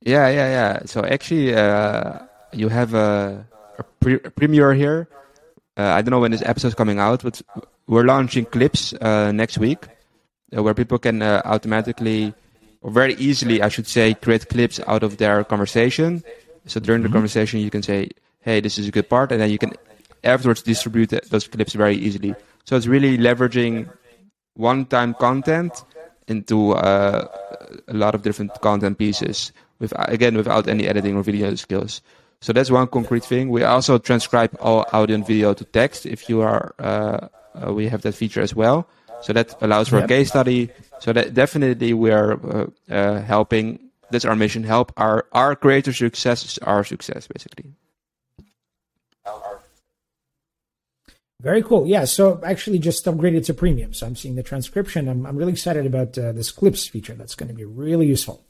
Yeah, 0.01 0.29
yeah, 0.29 0.47
yeah. 0.47 0.85
So 0.85 1.03
actually, 1.03 1.53
uh, 1.53 2.19
you 2.53 2.69
have 2.69 2.93
a, 2.93 3.45
a, 3.77 3.83
pre- 3.83 4.23
a 4.23 4.31
premiere 4.31 4.73
here. 4.73 5.09
Uh, 5.77 5.83
I 5.83 6.01
don't 6.01 6.11
know 6.11 6.19
when 6.19 6.31
this 6.31 6.43
episode 6.43 6.69
is 6.69 6.75
coming 6.75 6.99
out, 6.99 7.23
but 7.23 7.41
we're 7.87 8.03
launching 8.03 8.45
clips 8.45 8.93
uh, 8.93 9.31
next 9.31 9.57
week, 9.57 9.87
uh, 10.55 10.63
where 10.63 10.73
people 10.73 10.97
can 10.97 11.21
uh, 11.21 11.41
automatically, 11.43 12.33
or 12.81 12.91
very 12.91 13.15
easily, 13.15 13.61
I 13.61 13.67
should 13.67 13.87
say, 13.87 14.13
create 14.13 14.47
clips 14.47 14.79
out 14.87 15.03
of 15.03 15.17
their 15.17 15.43
conversation. 15.43 16.23
So 16.65 16.79
during 16.79 17.01
mm-hmm. 17.01 17.11
the 17.11 17.13
conversation, 17.13 17.59
you 17.59 17.69
can 17.69 17.83
say, 17.83 18.09
"Hey, 18.39 18.61
this 18.61 18.77
is 18.77 18.87
a 18.87 18.91
good 18.91 19.09
part," 19.09 19.31
and 19.31 19.41
then 19.41 19.49
you 19.49 19.57
can 19.57 19.73
afterwards 20.23 20.61
distribute 20.61 21.09
those 21.29 21.47
clips 21.47 21.73
very 21.73 21.95
easily. 21.95 22.35
So 22.63 22.75
it's 22.75 22.87
really 22.87 23.17
leveraging 23.17 23.89
one-time 24.55 25.13
content 25.15 25.83
into 26.27 26.71
uh, 26.71 27.27
a 27.87 27.93
lot 27.93 28.15
of 28.15 28.23
different 28.23 28.59
content 28.61 28.97
pieces 28.97 29.51
with 29.79 29.93
again 29.97 30.35
without 30.35 30.67
any 30.67 30.87
editing 30.87 31.15
or 31.15 31.23
video 31.23 31.53
skills. 31.55 32.01
So 32.41 32.53
that's 32.53 32.69
one 32.69 32.87
concrete 32.87 33.25
thing. 33.25 33.49
We 33.49 33.63
also 33.63 33.97
transcribe 33.97 34.55
all 34.59 34.85
audio 34.93 35.15
and 35.15 35.25
video 35.25 35.53
to 35.53 35.63
text 35.65 36.05
if 36.05 36.29
you 36.29 36.41
are. 36.41 36.75
Uh, 36.79 37.27
uh, 37.55 37.73
we 37.73 37.87
have 37.87 38.01
that 38.01 38.13
feature 38.13 38.41
as 38.41 38.53
well. 38.53 38.87
So 39.21 39.33
that 39.33 39.55
allows 39.61 39.89
for 39.89 39.97
yep. 39.97 40.05
a 40.05 40.07
case 40.07 40.29
study. 40.29 40.69
So 40.99 41.13
that 41.13 41.33
definitely 41.33 41.93
we 41.93 42.11
are 42.11 42.33
uh, 42.33 42.67
uh, 42.89 43.21
helping. 43.21 43.79
That's 44.11 44.25
our 44.25 44.35
mission. 44.35 44.63
Help 44.63 44.91
our 44.97 45.25
our 45.31 45.55
creator 45.55 45.93
success 45.93 46.59
our 46.59 46.83
success 46.83 47.27
basically. 47.27 47.73
Very 51.41 51.61
cool. 51.61 51.85
Yeah. 51.87 52.05
So 52.05 52.41
actually 52.43 52.79
just 52.79 53.05
upgraded 53.05 53.45
to 53.45 53.53
premium. 53.53 53.93
So 53.93 54.07
I'm 54.07 54.15
seeing 54.15 54.35
the 54.35 54.43
transcription. 54.43 55.07
I'm, 55.07 55.25
I'm 55.25 55.37
really 55.37 55.51
excited 55.51 55.85
about 55.85 56.17
uh, 56.17 56.31
this 56.31 56.51
clips 56.51 56.87
feature. 56.87 57.13
That's 57.13 57.35
going 57.35 57.49
to 57.49 57.53
be 57.53 57.65
really 57.65 58.07
useful. 58.07 58.43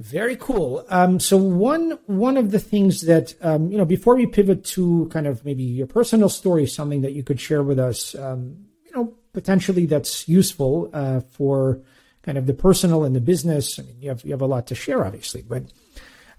Very 0.00 0.34
cool. 0.36 0.84
Um, 0.88 1.20
so 1.20 1.36
one 1.36 1.98
one 2.06 2.36
of 2.36 2.50
the 2.50 2.58
things 2.58 3.02
that 3.02 3.32
um, 3.40 3.70
you 3.70 3.78
know 3.78 3.84
before 3.84 4.16
we 4.16 4.26
pivot 4.26 4.64
to 4.76 5.08
kind 5.12 5.26
of 5.26 5.44
maybe 5.44 5.62
your 5.62 5.86
personal 5.86 6.28
story, 6.28 6.66
something 6.66 7.02
that 7.02 7.12
you 7.12 7.22
could 7.22 7.40
share 7.40 7.62
with 7.62 7.78
us, 7.78 8.16
um, 8.16 8.56
you 8.84 8.90
know, 8.92 9.14
potentially 9.32 9.86
that's 9.86 10.28
useful 10.28 10.90
uh, 10.92 11.20
for 11.20 11.80
kind 12.22 12.36
of 12.36 12.46
the 12.46 12.54
personal 12.54 13.04
and 13.04 13.14
the 13.14 13.20
business. 13.20 13.78
I 13.78 13.82
mean, 13.82 14.00
you 14.00 14.08
have 14.08 14.24
you 14.24 14.32
have 14.32 14.42
a 14.42 14.46
lot 14.46 14.66
to 14.68 14.74
share, 14.74 15.04
obviously, 15.04 15.42
but 15.42 15.62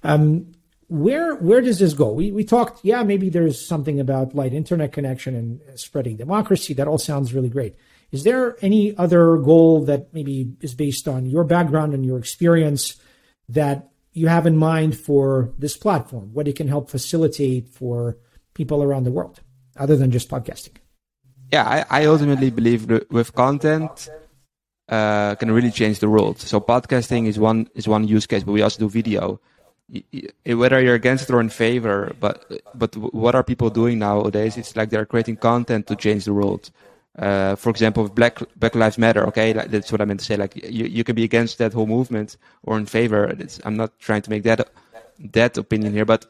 um, 0.03 0.51
where 0.87 1.35
where 1.35 1.61
does 1.61 1.79
this 1.79 1.93
go? 1.93 2.11
We 2.11 2.33
we 2.33 2.43
talked, 2.43 2.83
yeah, 2.83 3.03
maybe 3.03 3.29
there's 3.29 3.65
something 3.65 4.01
about 4.01 4.35
light 4.35 4.53
internet 4.53 4.91
connection 4.91 5.33
and 5.33 5.79
spreading 5.79 6.17
democracy. 6.17 6.73
That 6.73 6.89
all 6.89 6.97
sounds 6.97 7.33
really 7.33 7.49
great. 7.49 7.77
Is 8.11 8.25
there 8.25 8.57
any 8.61 8.97
other 8.97 9.37
goal 9.37 9.85
that 9.85 10.13
maybe 10.13 10.55
is 10.59 10.75
based 10.75 11.07
on 11.07 11.25
your 11.25 11.45
background 11.45 11.93
and 11.93 12.05
your 12.05 12.19
experience 12.19 12.97
that 13.49 13.89
you 14.13 14.27
have 14.27 14.45
in 14.45 14.57
mind 14.57 14.97
for 14.97 15.51
this 15.57 15.77
platform? 15.77 16.33
What 16.33 16.47
it 16.47 16.55
can 16.55 16.67
help 16.67 16.89
facilitate 16.89 17.69
for 17.69 18.17
people 18.53 18.81
around 18.81 19.03
the 19.03 19.11
world, 19.11 19.41
other 19.77 19.95
than 19.95 20.11
just 20.11 20.29
podcasting? 20.29 20.77
Yeah, 21.51 21.63
I, 21.63 22.01
I 22.01 22.05
ultimately 22.05 22.49
believe 22.49 22.89
with 23.11 23.35
content 23.35 24.09
uh, 24.89 25.35
can 25.35 25.51
really 25.51 25.71
change 25.71 25.99
the 25.99 26.09
world. 26.09 26.39
So 26.39 26.59
podcasting 26.59 27.27
is 27.27 27.37
one 27.37 27.69
is 27.75 27.87
one 27.87 28.07
use 28.07 28.25
case, 28.25 28.43
but 28.43 28.53
we 28.53 28.61
also 28.61 28.79
do 28.79 28.89
video 28.89 29.39
whether 30.45 30.81
you're 30.81 30.95
against 30.95 31.29
it 31.29 31.33
or 31.33 31.41
in 31.41 31.49
favor, 31.49 32.15
but 32.19 32.51
but 32.73 32.95
what 32.95 33.35
are 33.35 33.43
people 33.43 33.69
doing 33.69 33.99
nowadays? 33.99 34.57
It's 34.57 34.75
like 34.75 34.89
they're 34.89 35.05
creating 35.05 35.37
content 35.37 35.87
to 35.87 35.95
change 35.95 36.25
the 36.25 36.33
world. 36.33 36.71
Uh, 37.17 37.55
for 37.55 37.69
example, 37.69 38.09
Black 38.09 38.39
Black 38.57 38.75
Lives 38.75 38.97
Matter. 38.97 39.25
Okay, 39.27 39.53
that's 39.53 39.91
what 39.91 40.01
I 40.01 40.05
meant 40.05 40.19
to 40.19 40.25
say. 40.25 40.35
Like 40.35 40.55
you, 40.55 40.85
you 40.85 41.03
can 41.03 41.15
be 41.15 41.23
against 41.23 41.57
that 41.59 41.73
whole 41.73 41.87
movement 41.87 42.37
or 42.63 42.77
in 42.77 42.85
favor. 42.85 43.25
It's, 43.25 43.59
I'm 43.63 43.77
not 43.77 43.97
trying 43.99 44.21
to 44.23 44.29
make 44.29 44.43
that 44.43 44.69
that 45.33 45.57
opinion 45.57 45.93
here, 45.93 46.05
but 46.05 46.25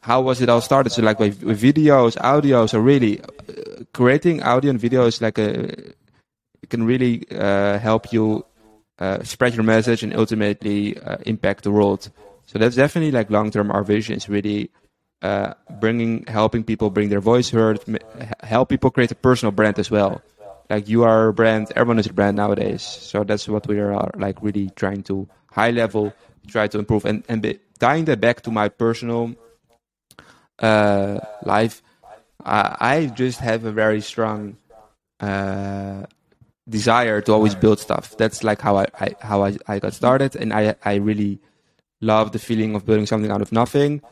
how 0.00 0.20
was 0.20 0.40
it 0.40 0.48
all 0.48 0.60
started? 0.60 0.90
So 0.90 1.02
like 1.02 1.18
with, 1.18 1.42
with 1.42 1.60
videos, 1.60 2.16
audio. 2.20 2.66
So 2.66 2.78
really, 2.78 3.20
uh, 3.20 3.84
creating 3.92 4.42
audio 4.42 4.70
and 4.70 4.80
video 4.80 5.06
is 5.06 5.20
like 5.20 5.38
a 5.38 5.74
can 6.68 6.84
really 6.84 7.24
uh, 7.30 7.78
help 7.78 8.12
you 8.12 8.44
uh, 8.98 9.22
spread 9.22 9.54
your 9.54 9.64
message 9.64 10.02
and 10.02 10.14
ultimately 10.14 10.98
uh, 10.98 11.16
impact 11.26 11.64
the 11.64 11.70
world. 11.70 12.10
So 12.46 12.58
that's 12.58 12.76
definitely 12.76 13.10
like 13.10 13.30
long 13.30 13.50
term. 13.50 13.70
Our 13.70 13.82
vision 13.82 14.16
is 14.16 14.28
really 14.28 14.70
uh, 15.22 15.54
bringing, 15.80 16.24
helping 16.26 16.64
people 16.64 16.90
bring 16.90 17.08
their 17.08 17.20
voice 17.20 17.50
heard, 17.50 17.80
help 18.42 18.68
people 18.68 18.90
create 18.90 19.10
a 19.10 19.16
personal 19.16 19.52
brand 19.52 19.78
as 19.78 19.90
well. 19.90 20.22
Like 20.70 20.88
you 20.88 21.04
are 21.04 21.28
a 21.28 21.32
brand, 21.32 21.72
everyone 21.74 21.98
is 21.98 22.06
a 22.06 22.12
brand 22.12 22.36
nowadays. 22.36 22.82
So 22.82 23.24
that's 23.24 23.48
what 23.48 23.66
we 23.66 23.80
are 23.80 24.10
like 24.16 24.42
really 24.42 24.70
trying 24.76 25.02
to 25.04 25.28
high 25.50 25.70
level 25.70 26.12
try 26.48 26.66
to 26.66 26.78
improve 26.78 27.04
and 27.04 27.22
and 27.28 27.42
be, 27.42 27.58
tying 27.78 28.06
that 28.06 28.20
back 28.20 28.42
to 28.42 28.50
my 28.50 28.68
personal 28.68 29.34
uh, 30.58 31.20
life. 31.44 31.82
I, 32.44 32.76
I 32.80 33.06
just 33.06 33.40
have 33.40 33.64
a 33.64 33.72
very 33.72 34.00
strong 34.00 34.56
uh, 35.20 36.04
desire 36.68 37.20
to 37.22 37.32
always 37.32 37.54
build 37.54 37.78
stuff. 37.78 38.16
That's 38.16 38.42
like 38.42 38.60
how 38.60 38.76
I, 38.78 38.86
I 39.00 39.14
how 39.20 39.44
I, 39.44 39.56
I 39.66 39.78
got 39.78 39.94
started, 39.94 40.34
and 40.36 40.52
I 40.52 40.74
I 40.84 40.96
really 40.96 41.38
love 42.00 42.32
the 42.32 42.38
feeling 42.38 42.74
of 42.74 42.84
building 42.86 43.06
something 43.06 43.30
out 43.30 43.42
of 43.42 43.52
nothing. 43.52 44.02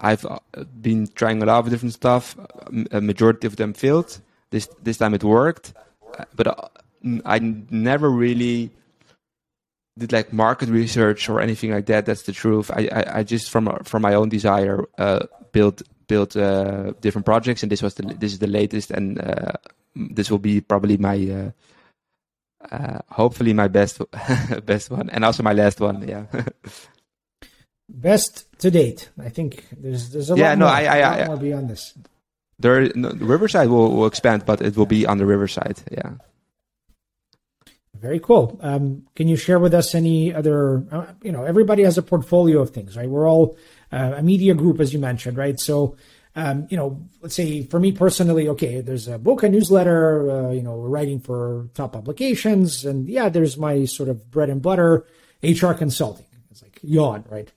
I've 0.00 0.24
uh, 0.24 0.38
been 0.80 1.06
trying 1.08 1.42
a 1.42 1.46
lot 1.46 1.64
of 1.64 1.70
different 1.70 1.94
stuff. 1.94 2.36
A 2.90 3.00
majority 3.00 3.46
of 3.46 3.56
them 3.56 3.72
failed. 3.72 4.20
This 4.50 4.68
this 4.82 4.98
time 4.98 5.14
it 5.14 5.24
worked, 5.24 5.74
uh, 6.18 6.24
but 6.34 6.46
uh, 6.46 6.68
I 7.24 7.38
never 7.38 8.10
really 8.10 8.70
did 9.98 10.12
like 10.12 10.32
market 10.32 10.68
research 10.68 11.28
or 11.28 11.40
anything 11.40 11.70
like 11.70 11.86
that. 11.86 12.06
That's 12.06 12.22
the 12.22 12.32
truth. 12.32 12.70
I 12.70 12.88
I, 12.92 13.18
I 13.18 13.22
just 13.22 13.50
from 13.50 13.68
from 13.84 14.02
my 14.02 14.14
own 14.14 14.28
desire 14.28 14.84
uh, 14.98 15.26
built 15.52 15.82
built 16.06 16.36
uh, 16.36 16.92
different 17.00 17.26
projects, 17.26 17.62
and 17.62 17.72
this 17.72 17.82
was 17.82 17.94
the 17.94 18.02
this 18.02 18.32
is 18.32 18.38
the 18.38 18.46
latest, 18.46 18.90
and 18.90 19.20
uh, 19.20 19.52
this 19.94 20.30
will 20.30 20.38
be 20.38 20.60
probably 20.60 20.96
my 20.96 21.52
hopefully 23.10 23.52
my 23.52 23.68
best 23.68 24.00
best 24.66 24.90
one, 24.90 25.10
and 25.10 25.24
also 25.24 25.42
my 25.42 25.52
last 25.52 25.80
one. 25.80 26.06
Yeah. 26.06 26.26
Best 27.88 28.46
to 28.58 28.70
date. 28.70 29.10
I 29.18 29.28
think 29.28 29.64
there's 29.70 30.10
there's 30.10 30.30
a 30.30 30.36
yeah, 30.36 30.50
lot 30.50 30.58
no, 30.58 30.66
more, 30.66 30.74
I, 30.74 30.86
I, 30.86 31.22
I, 31.22 31.26
more 31.26 31.36
beyond 31.36 31.70
this. 31.70 31.94
There, 32.58 32.90
no, 32.94 33.10
Riverside 33.10 33.68
will, 33.68 33.94
will 33.94 34.06
expand, 34.06 34.44
but 34.46 34.60
it 34.60 34.76
will 34.76 34.86
be 34.86 35.06
on 35.06 35.18
the 35.18 35.26
Riverside. 35.26 35.78
Yeah. 35.90 36.14
Very 37.94 38.20
cool. 38.20 38.58
Um, 38.60 39.06
can 39.14 39.28
you 39.28 39.36
share 39.36 39.58
with 39.58 39.72
us 39.72 39.94
any 39.94 40.34
other? 40.34 40.84
Uh, 40.90 41.06
you 41.22 41.32
know, 41.32 41.44
everybody 41.44 41.82
has 41.82 41.96
a 41.96 42.02
portfolio 42.02 42.60
of 42.60 42.70
things, 42.70 42.96
right? 42.96 43.08
We're 43.08 43.28
all 43.28 43.56
uh, 43.92 44.14
a 44.16 44.22
media 44.22 44.54
group, 44.54 44.80
as 44.80 44.92
you 44.92 44.98
mentioned, 44.98 45.36
right? 45.36 45.58
So, 45.58 45.96
um, 46.34 46.66
you 46.70 46.76
know, 46.76 47.08
let's 47.22 47.34
say 47.34 47.62
for 47.62 47.80
me 47.80 47.92
personally, 47.92 48.48
okay, 48.48 48.80
there's 48.80 49.08
a 49.08 49.18
book, 49.18 49.42
a 49.42 49.48
newsletter. 49.48 50.30
Uh, 50.30 50.50
you 50.50 50.62
know, 50.62 50.76
writing 50.76 51.20
for 51.20 51.68
top 51.74 51.94
publications, 51.94 52.84
and 52.84 53.08
yeah, 53.08 53.28
there's 53.28 53.56
my 53.56 53.84
sort 53.86 54.08
of 54.08 54.30
bread 54.30 54.50
and 54.50 54.60
butter, 54.60 55.06
HR 55.42 55.72
consulting. 55.72 56.26
It's 56.50 56.62
like 56.62 56.78
yawn, 56.82 57.24
right? 57.30 57.50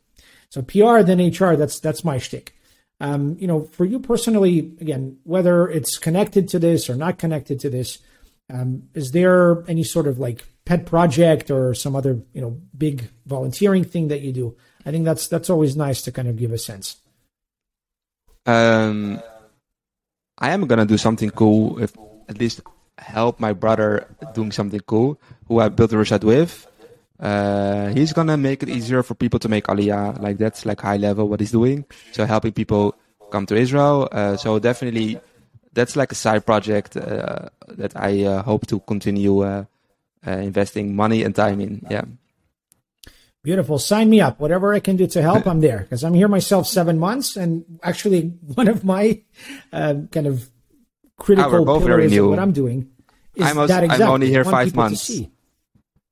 So 0.50 0.62
PR 0.62 1.02
then 1.02 1.20
HR. 1.20 1.56
That's 1.56 1.80
that's 1.80 2.04
my 2.04 2.18
shtick. 2.18 2.56
Um, 3.00 3.38
you 3.40 3.48
know, 3.48 3.64
for 3.64 3.86
you 3.86 4.00
personally, 4.00 4.60
again, 4.82 5.18
whether 5.24 5.70
it's 5.70 5.98
connected 5.98 6.50
to 6.50 6.60
this 6.60 6.90
or 6.90 6.96
not 6.96 7.18
connected 7.18 7.60
to 7.62 7.70
this, 7.70 8.00
um, 8.50 8.90
is 8.94 9.12
there 9.12 9.64
any 9.70 9.84
sort 9.84 10.08
of 10.08 10.20
like 10.20 10.44
pet 10.66 10.86
project 10.86 11.50
or 11.50 11.74
some 11.74 11.96
other 11.96 12.22
you 12.34 12.42
know 12.42 12.60
big 12.78 13.10
volunteering 13.26 13.84
thing 13.84 14.10
that 14.10 14.22
you 14.22 14.34
do? 14.34 14.58
I 14.86 14.92
think 14.92 15.06
that's 15.06 15.28
that's 15.28 15.50
always 15.50 15.76
nice 15.76 16.02
to 16.04 16.12
kind 16.12 16.28
of 16.28 16.36
give 16.36 16.52
a 16.52 16.58
sense. 16.58 16.98
Um, 18.46 19.22
I 20.40 20.52
am 20.52 20.66
gonna 20.66 20.86
do 20.86 20.98
something 20.98 21.30
cool. 21.30 21.82
If 21.82 21.96
at 22.28 22.40
least 22.40 22.62
help 22.98 23.40
my 23.40 23.54
brother 23.54 24.08
doing 24.34 24.52
something 24.52 24.82
cool, 24.88 25.22
who 25.48 25.60
I 25.60 25.70
built 25.70 25.94
a 25.94 25.98
reset 25.98 26.24
with 26.24 26.69
uh, 27.20 27.90
he's 27.90 28.14
gonna 28.14 28.38
make 28.38 28.64
it 28.64 28.70
easier 28.70 29.04
for 29.04 29.14
people 29.14 29.40
to 29.40 29.50
make 29.50 29.66
aliyah. 29.66 30.22
Like 30.22 30.38
that's 30.38 30.66
like 30.66 30.80
high 30.82 30.98
level 30.98 31.28
what 31.28 31.40
he's 31.40 31.52
doing. 31.52 31.86
So 32.14 32.26
helping 32.26 32.54
people 32.54 32.96
come 33.30 33.46
to 33.48 33.56
Israel. 33.56 34.08
Uh, 34.12 34.38
so 34.38 34.60
definitely, 34.60 35.20
that's 35.74 35.96
like 35.96 36.12
a 36.12 36.16
side 36.16 36.46
project 36.46 36.96
uh, 36.96 37.50
that 37.68 37.94
I 37.96 38.24
uh, 38.24 38.44
hope 38.44 38.68
to 38.68 38.80
continue 38.82 39.44
uh, 39.44 39.66
uh, 40.26 40.32
investing 40.32 40.96
money 40.96 41.24
and 41.24 41.36
time 41.36 41.60
in. 41.60 41.86
Yeah. 41.90 42.06
Beautiful. 43.42 43.80
Sign 43.80 44.10
me 44.10 44.20
up. 44.20 44.40
Whatever 44.40 44.74
I 44.74 44.80
can 44.80 44.98
do 44.98 45.08
to 45.08 45.22
help, 45.22 45.48
I'm 45.48 45.62
there 45.62 45.80
because 45.80 46.04
I'm 46.04 46.14
here 46.14 46.28
myself 46.28 46.68
seven 46.68 47.00
months, 47.00 47.38
and 47.38 47.80
actually 47.84 48.22
one 48.56 48.68
of 48.68 48.84
my 48.84 49.22
kind 49.72 50.28
of 50.28 50.50
critical 51.18 51.66
pillars 51.66 52.16
of 52.16 52.30
what 52.30 52.40
I'm 52.40 52.54
doing 52.54 52.90
is 53.36 53.44
I'm, 53.44 53.58
also, 53.58 53.74
that 53.74 53.84
exactly. 53.84 54.06
I'm 54.06 54.12
only 54.12 54.30
here 54.30 54.44
five 54.44 54.76
months. 54.76 55.12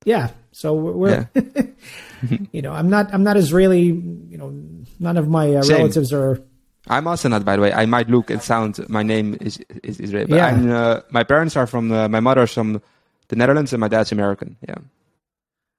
Yeah. 0.06 0.30
So 0.58 0.74
we're, 0.74 1.28
yeah. 1.36 1.44
you 2.52 2.64
know, 2.64 2.74
I'm 2.74 2.90
not, 2.90 3.14
I'm 3.14 3.24
not 3.24 3.38
Israeli. 3.38 3.84
You 3.84 4.38
know, 4.40 4.50
none 5.00 5.16
of 5.16 5.30
my 5.30 5.54
uh, 5.54 5.62
relatives 5.62 6.12
are. 6.12 6.42
I'm 6.88 7.08
also 7.08 7.30
not, 7.30 7.46
by 7.46 7.58
the 7.58 7.62
way. 7.62 7.72
I 7.72 7.86
might 7.86 8.10
look 8.10 8.32
and 8.32 8.42
sound. 8.42 8.84
My 8.90 9.04
name 9.04 9.38
is 9.40 9.60
is 9.84 10.00
Israeli, 10.00 10.26
but 10.26 10.36
yeah. 10.38 10.78
Uh, 10.78 11.02
my 11.12 11.24
parents 11.24 11.56
are 11.56 11.68
from. 11.68 11.92
Uh, 11.92 12.10
my 12.10 12.22
mother's 12.22 12.52
from 12.52 12.82
the 13.28 13.36
Netherlands, 13.36 13.72
and 13.72 13.80
my 13.80 13.88
dad's 13.88 14.12
American. 14.12 14.58
Yeah. 14.68 14.82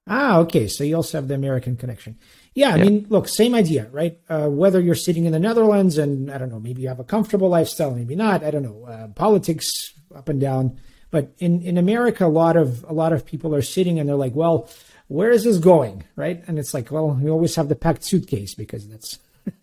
Ah, 0.07 0.39
okay. 0.47 0.69
So 0.69 0.85
you 0.85 0.95
also 0.95 1.19
have 1.19 1.27
the 1.27 1.35
American 1.35 1.75
connection. 1.75 2.17
Yeah, 2.55 2.75
I 2.75 2.77
yeah. 2.77 2.85
mean, 2.85 3.07
look, 3.09 3.27
same 3.27 3.57
idea, 3.57 3.89
right? 3.91 4.21
Uh, 4.29 4.47
whether 4.47 4.79
you're 4.79 4.95
sitting 4.95 5.25
in 5.25 5.33
the 5.33 5.41
Netherlands 5.41 5.99
and 5.99 6.31
I 6.31 6.39
don't 6.39 6.51
know, 6.51 6.61
maybe 6.61 6.83
you 6.83 6.89
have 6.89 7.01
a 7.01 7.05
comfortable 7.05 7.49
lifestyle, 7.49 7.91
maybe 7.91 8.15
not. 8.15 8.45
I 8.45 8.53
don't 8.53 8.63
know, 8.63 8.85
uh, 8.87 9.09
politics 9.09 9.93
up 10.15 10.29
and 10.29 10.41
down. 10.41 10.79
But 11.11 11.33
in, 11.39 11.63
in 11.63 11.79
America, 11.79 12.27
a 12.27 12.29
lot 12.29 12.57
of 12.57 12.85
a 12.85 12.93
lot 12.93 13.13
of 13.13 13.25
people 13.25 13.55
are 13.55 13.63
sitting 13.63 13.99
and 13.99 14.09
they're 14.09 14.17
like, 14.17 14.35
well, 14.35 14.69
where 15.09 15.31
is 15.31 15.45
this 15.45 15.59
going, 15.59 16.05
right? 16.17 16.43
And 16.47 16.59
it's 16.59 16.75
like, 16.75 16.91
well, 16.91 17.11
we 17.11 17.31
always 17.31 17.55
have 17.57 17.69
the 17.69 17.75
packed 17.75 18.05
suitcase 18.05 18.55
because 18.55 18.87
that's 18.89 19.19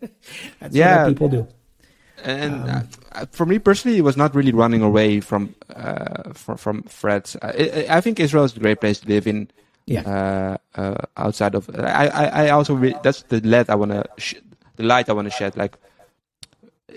that's 0.60 0.74
yeah. 0.74 1.04
what 1.04 1.08
people 1.08 1.28
do. 1.28 1.48
And 2.24 2.68
um, 2.68 2.88
uh, 3.12 3.26
for 3.30 3.46
me 3.46 3.58
personally, 3.58 3.98
it 3.98 4.02
was 4.02 4.16
not 4.16 4.34
really 4.34 4.52
running 4.52 4.82
away 4.82 5.20
from 5.20 5.54
uh, 5.74 6.32
from, 6.32 6.56
from 6.56 6.82
threats. 6.84 7.36
I, 7.42 7.86
I, 7.88 8.00
think 8.00 8.18
Israel 8.18 8.44
is 8.44 8.56
a 8.56 8.60
great 8.60 8.80
place 8.80 9.00
to 9.00 9.08
live 9.08 9.26
in. 9.26 9.48
Yeah. 9.84 10.00
Uh, 10.00 10.80
uh 10.80 10.96
outside 11.16 11.54
of, 11.54 11.70
I, 11.78 12.08
I, 12.08 12.24
I 12.46 12.48
also 12.48 12.74
re- 12.74 12.96
that's 13.04 13.22
the 13.22 13.40
light 13.42 13.70
I 13.70 13.76
want 13.76 13.92
to, 13.92 14.04
sh- 14.18 14.34
the 14.74 14.82
light 14.82 15.08
I 15.08 15.12
want 15.12 15.26
to 15.26 15.30
shed. 15.30 15.56
Like 15.56 15.76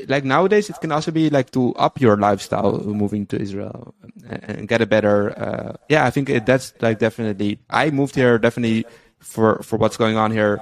like 0.07 0.23
nowadays 0.23 0.69
it 0.69 0.79
can 0.81 0.91
also 0.91 1.11
be 1.11 1.29
like 1.29 1.51
to 1.51 1.73
up 1.75 1.99
your 1.99 2.17
lifestyle 2.17 2.79
moving 2.79 3.25
to 3.27 3.39
Israel 3.39 3.93
and, 4.29 4.67
get 4.67 4.81
a 4.81 4.85
better 4.85 5.37
uh, 5.37 5.73
yeah 5.89 6.05
I 6.05 6.09
think 6.09 6.29
that's 6.45 6.73
like 6.81 6.99
definitely 6.99 7.59
I 7.69 7.89
moved 7.89 8.15
here 8.15 8.37
definitely 8.37 8.85
for 9.19 9.61
for 9.63 9.77
what's 9.77 9.97
going 9.97 10.17
on 10.17 10.31
here 10.31 10.61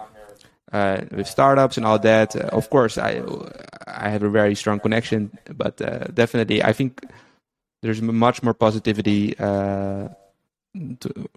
uh, 0.71 1.01
with 1.11 1.27
startups 1.27 1.77
and 1.77 1.85
all 1.85 1.99
that. 1.99 2.35
Uh, 2.35 2.49
of 2.51 2.69
course 2.69 2.97
I 2.97 3.21
I 3.87 4.09
have 4.09 4.23
a 4.23 4.29
very 4.29 4.55
strong 4.55 4.79
connection 4.79 5.37
but 5.55 5.81
uh, 5.81 6.05
definitely 6.13 6.63
I 6.63 6.73
think 6.73 7.05
there's 7.81 8.01
much 8.01 8.41
more 8.43 8.53
positivity 8.53 9.37
uh, 9.37 10.09
to, 10.99 11.29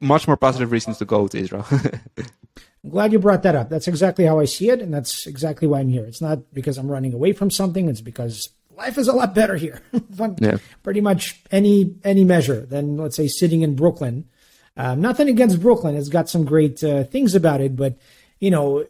much 0.00 0.26
more 0.26 0.36
positive 0.36 0.72
reasons 0.72 0.98
to 0.98 1.04
go 1.04 1.28
to 1.28 1.38
Israel 1.38 1.66
I'm 2.84 2.90
glad 2.90 3.12
you 3.12 3.18
brought 3.18 3.44
that 3.44 3.54
up. 3.54 3.68
That's 3.68 3.86
exactly 3.86 4.24
how 4.24 4.40
I 4.40 4.44
see 4.44 4.70
it, 4.70 4.80
and 4.80 4.92
that's 4.92 5.26
exactly 5.26 5.68
why 5.68 5.80
I'm 5.80 5.88
here. 5.88 6.04
It's 6.04 6.20
not 6.20 6.52
because 6.52 6.78
I'm 6.78 6.90
running 6.90 7.14
away 7.14 7.32
from 7.32 7.50
something. 7.50 7.88
It's 7.88 8.00
because 8.00 8.48
life 8.76 8.98
is 8.98 9.08
a 9.08 9.12
lot 9.12 9.34
better 9.34 9.56
here. 9.56 9.82
yeah. 10.40 10.56
Pretty 10.82 11.00
much 11.00 11.40
any 11.50 11.94
any 12.02 12.24
measure 12.24 12.66
than 12.66 12.96
let's 12.96 13.16
say 13.16 13.28
sitting 13.28 13.62
in 13.62 13.76
Brooklyn. 13.76 14.28
Um, 14.76 15.00
nothing 15.00 15.28
against 15.28 15.60
Brooklyn; 15.60 15.96
it's 15.96 16.08
got 16.08 16.28
some 16.28 16.44
great 16.44 16.82
uh, 16.82 17.04
things 17.04 17.34
about 17.34 17.60
it, 17.60 17.76
but 17.76 17.98
you 18.40 18.50
know, 18.50 18.84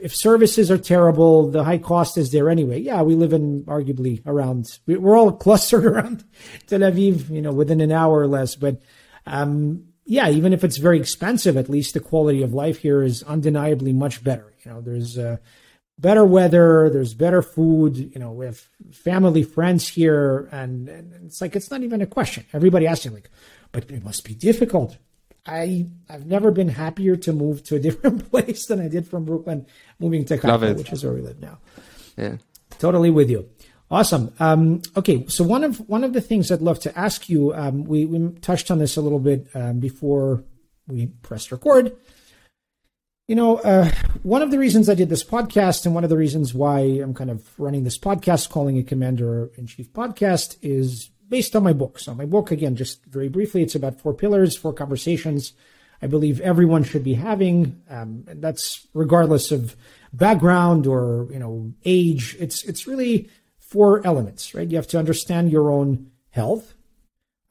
if 0.00 0.14
services 0.14 0.70
are 0.70 0.78
terrible, 0.78 1.50
the 1.50 1.64
high 1.64 1.78
cost 1.78 2.16
is 2.18 2.30
there 2.30 2.48
anyway. 2.48 2.78
Yeah, 2.78 3.02
we 3.02 3.16
live 3.16 3.32
in 3.32 3.64
arguably 3.64 4.22
around. 4.24 4.78
We're 4.86 5.16
all 5.16 5.32
clustered 5.32 5.84
around 5.92 6.24
Tel 6.68 6.80
Aviv, 6.80 7.28
you 7.28 7.42
know, 7.42 7.52
within 7.52 7.80
an 7.80 7.90
hour 7.90 8.20
or 8.20 8.28
less, 8.28 8.54
but. 8.54 8.80
Um, 9.24 9.91
yeah, 10.12 10.28
even 10.28 10.52
if 10.52 10.62
it's 10.62 10.76
very 10.76 11.00
expensive, 11.00 11.56
at 11.56 11.70
least 11.70 11.94
the 11.94 12.00
quality 12.00 12.42
of 12.42 12.52
life 12.52 12.76
here 12.76 13.02
is 13.02 13.22
undeniably 13.22 13.94
much 13.94 14.22
better. 14.22 14.52
You 14.62 14.70
know, 14.70 14.80
there's 14.82 15.16
uh, 15.16 15.38
better 15.98 16.22
weather, 16.22 16.90
there's 16.90 17.14
better 17.14 17.40
food. 17.40 17.96
You 17.96 18.20
know, 18.20 18.30
we 18.30 18.44
have 18.44 18.60
family, 18.90 19.42
friends 19.42 19.88
here, 19.88 20.50
and, 20.52 20.86
and 20.90 21.14
it's 21.24 21.40
like 21.40 21.56
it's 21.56 21.70
not 21.70 21.82
even 21.82 22.02
a 22.02 22.06
question. 22.06 22.44
Everybody 22.52 22.86
asking 22.86 23.14
like, 23.14 23.30
but 23.72 23.90
it 23.90 24.04
must 24.04 24.22
be 24.24 24.34
difficult. 24.34 24.98
I 25.46 25.86
I've 26.10 26.26
never 26.26 26.50
been 26.50 26.68
happier 26.68 27.16
to 27.16 27.32
move 27.32 27.64
to 27.64 27.76
a 27.76 27.78
different 27.88 28.30
place 28.30 28.66
than 28.66 28.80
I 28.80 28.88
did 28.88 29.08
from 29.08 29.24
Brooklyn, 29.24 29.64
moving 29.98 30.26
to 30.26 30.36
Haifa, 30.36 30.74
which 30.74 30.92
is 30.92 31.02
where 31.04 31.14
we 31.14 31.22
live 31.22 31.40
now. 31.40 31.58
Yeah, 32.18 32.36
totally 32.78 33.08
with 33.08 33.30
you. 33.30 33.48
Awesome. 33.92 34.32
Um, 34.40 34.80
okay, 34.96 35.26
so 35.28 35.44
one 35.44 35.62
of 35.64 35.86
one 35.86 36.02
of 36.02 36.14
the 36.14 36.22
things 36.22 36.50
I'd 36.50 36.62
love 36.62 36.80
to 36.80 36.98
ask 36.98 37.28
you, 37.28 37.52
um, 37.52 37.84
we, 37.84 38.06
we 38.06 38.30
touched 38.40 38.70
on 38.70 38.78
this 38.78 38.96
a 38.96 39.02
little 39.02 39.18
bit 39.18 39.48
um, 39.54 39.80
before 39.80 40.44
we 40.88 41.08
pressed 41.20 41.52
record. 41.52 41.94
You 43.28 43.34
know, 43.36 43.58
uh, 43.58 43.90
one 44.22 44.40
of 44.40 44.50
the 44.50 44.58
reasons 44.58 44.88
I 44.88 44.94
did 44.94 45.10
this 45.10 45.22
podcast, 45.22 45.84
and 45.84 45.94
one 45.94 46.04
of 46.04 46.10
the 46.10 46.16
reasons 46.16 46.54
why 46.54 46.80
I'm 46.80 47.12
kind 47.12 47.28
of 47.28 47.46
running 47.60 47.84
this 47.84 47.98
podcast, 47.98 48.48
calling 48.48 48.78
it 48.78 48.86
Commander 48.86 49.50
in 49.58 49.66
Chief 49.66 49.92
podcast, 49.92 50.56
is 50.62 51.10
based 51.28 51.54
on 51.54 51.62
my 51.62 51.74
book. 51.74 51.98
So 51.98 52.14
my 52.14 52.24
book, 52.24 52.50
again, 52.50 52.76
just 52.76 53.04
very 53.04 53.28
briefly, 53.28 53.62
it's 53.62 53.74
about 53.74 54.00
four 54.00 54.14
pillars, 54.14 54.56
four 54.56 54.72
conversations. 54.72 55.52
I 56.00 56.06
believe 56.06 56.40
everyone 56.40 56.82
should 56.82 57.04
be 57.04 57.14
having. 57.14 57.82
Um, 57.90 58.24
and 58.26 58.42
that's 58.42 58.86
regardless 58.94 59.52
of 59.52 59.76
background 60.14 60.86
or 60.86 61.28
you 61.30 61.38
know 61.38 61.74
age. 61.84 62.36
It's 62.38 62.64
it's 62.64 62.86
really 62.86 63.28
four 63.72 64.06
elements, 64.06 64.54
right? 64.54 64.68
You 64.68 64.76
have 64.76 64.86
to 64.88 64.98
understand 64.98 65.50
your 65.50 65.70
own 65.70 66.10
health, 66.30 66.74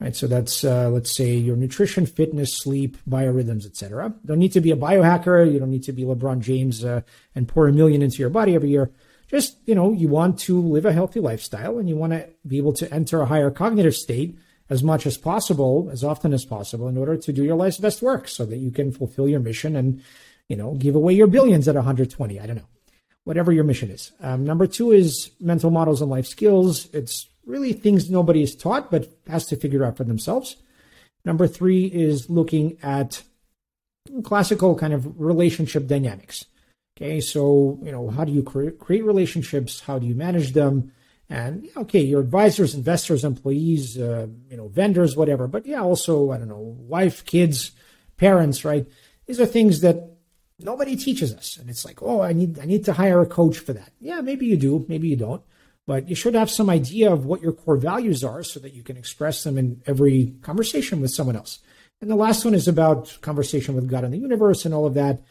right? 0.00 0.14
So 0.14 0.28
that's 0.28 0.62
uh, 0.62 0.88
let's 0.88 1.14
say 1.14 1.34
your 1.34 1.56
nutrition, 1.56 2.06
fitness, 2.06 2.56
sleep, 2.58 2.96
biorhythms, 3.08 3.66
etc. 3.66 4.14
Don't 4.24 4.38
need 4.38 4.52
to 4.52 4.60
be 4.60 4.70
a 4.70 4.76
biohacker. 4.76 5.52
You 5.52 5.58
don't 5.58 5.70
need 5.70 5.82
to 5.84 5.92
be 5.92 6.04
LeBron 6.04 6.40
James 6.40 6.84
uh, 6.84 7.00
and 7.34 7.48
pour 7.48 7.66
a 7.66 7.72
million 7.72 8.02
into 8.02 8.18
your 8.18 8.30
body 8.30 8.54
every 8.54 8.70
year. 8.70 8.90
Just 9.28 9.56
you 9.66 9.74
know, 9.74 9.92
you 9.92 10.08
want 10.08 10.38
to 10.40 10.60
live 10.60 10.86
a 10.86 10.92
healthy 10.92 11.18
lifestyle, 11.18 11.78
and 11.78 11.88
you 11.88 11.96
want 11.96 12.12
to 12.12 12.28
be 12.46 12.58
able 12.58 12.72
to 12.74 12.92
enter 12.94 13.20
a 13.20 13.26
higher 13.26 13.50
cognitive 13.50 13.96
state 13.96 14.38
as 14.70 14.82
much 14.82 15.06
as 15.06 15.18
possible, 15.18 15.90
as 15.90 16.04
often 16.04 16.32
as 16.32 16.44
possible, 16.44 16.86
in 16.88 16.96
order 16.96 17.16
to 17.16 17.32
do 17.32 17.42
your 17.42 17.56
life's 17.56 17.78
best 17.78 18.00
work, 18.00 18.28
so 18.28 18.46
that 18.46 18.58
you 18.58 18.70
can 18.70 18.92
fulfill 18.92 19.28
your 19.28 19.40
mission 19.40 19.74
and 19.74 20.02
you 20.48 20.56
know 20.56 20.74
give 20.74 20.94
away 20.94 21.14
your 21.14 21.26
billions 21.26 21.66
at 21.66 21.74
120. 21.74 22.38
I 22.38 22.46
don't 22.46 22.56
know 22.56 22.71
whatever 23.24 23.52
your 23.52 23.64
mission 23.64 23.90
is. 23.90 24.12
Um, 24.20 24.44
number 24.44 24.66
two 24.66 24.92
is 24.92 25.30
mental 25.40 25.70
models 25.70 26.00
and 26.00 26.10
life 26.10 26.26
skills. 26.26 26.88
It's 26.92 27.28
really 27.46 27.72
things 27.72 28.10
nobody 28.10 28.42
is 28.42 28.54
taught 28.54 28.90
but 28.90 29.08
has 29.28 29.46
to 29.46 29.56
figure 29.56 29.84
out 29.84 29.96
for 29.96 30.04
themselves. 30.04 30.56
Number 31.24 31.46
three 31.46 31.86
is 31.86 32.28
looking 32.28 32.78
at 32.82 33.22
classical 34.24 34.74
kind 34.74 34.92
of 34.92 35.20
relationship 35.20 35.86
dynamics. 35.86 36.44
Okay, 36.96 37.20
so 37.20 37.78
you 37.82 37.92
know 37.92 38.10
how 38.10 38.24
do 38.24 38.32
you 38.32 38.42
create, 38.42 38.78
create 38.78 39.04
relationships? 39.04 39.80
How 39.80 39.98
do 39.98 40.06
you 40.06 40.14
manage 40.14 40.52
them? 40.52 40.92
And 41.30 41.68
okay, 41.76 42.00
your 42.00 42.20
advisors, 42.20 42.74
investors, 42.74 43.24
employees, 43.24 43.98
uh, 43.98 44.26
you 44.50 44.56
know, 44.56 44.68
vendors, 44.68 45.16
whatever. 45.16 45.46
But 45.48 45.64
yeah, 45.64 45.80
also 45.80 46.32
I 46.32 46.38
don't 46.38 46.48
know, 46.48 46.76
wife, 46.78 47.24
kids, 47.24 47.70
parents, 48.16 48.64
right? 48.64 48.86
These 49.26 49.40
are 49.40 49.46
things 49.46 49.80
that 49.80 50.11
Nobody 50.62 50.96
teaches 50.96 51.34
us. 51.34 51.56
And 51.56 51.68
it's 51.68 51.84
like, 51.84 52.02
oh, 52.02 52.20
I 52.20 52.32
need 52.32 52.58
I 52.58 52.64
need 52.64 52.84
to 52.86 52.92
hire 52.92 53.20
a 53.20 53.26
coach 53.26 53.58
for 53.58 53.72
that. 53.72 53.92
Yeah, 54.00 54.20
maybe 54.20 54.46
you 54.46 54.56
do, 54.56 54.84
maybe 54.88 55.08
you 55.08 55.16
don't. 55.16 55.42
But 55.86 56.08
you 56.08 56.14
should 56.14 56.34
have 56.34 56.50
some 56.50 56.70
idea 56.70 57.12
of 57.12 57.26
what 57.26 57.42
your 57.42 57.52
core 57.52 57.76
values 57.76 58.22
are 58.22 58.44
so 58.44 58.60
that 58.60 58.72
you 58.72 58.82
can 58.82 58.96
express 58.96 59.42
them 59.42 59.58
in 59.58 59.82
every 59.84 60.34
conversation 60.42 61.00
with 61.00 61.10
someone 61.10 61.34
else. 61.34 61.58
And 62.00 62.10
the 62.10 62.16
last 62.16 62.44
one 62.44 62.54
is 62.54 62.68
about 62.68 63.18
conversation 63.20 63.74
with 63.74 63.88
God 63.88 64.04
and 64.04 64.14
the 64.14 64.18
universe 64.18 64.64
and 64.64 64.72
all 64.74 64.86
of 64.86 64.94
that. 64.94 65.22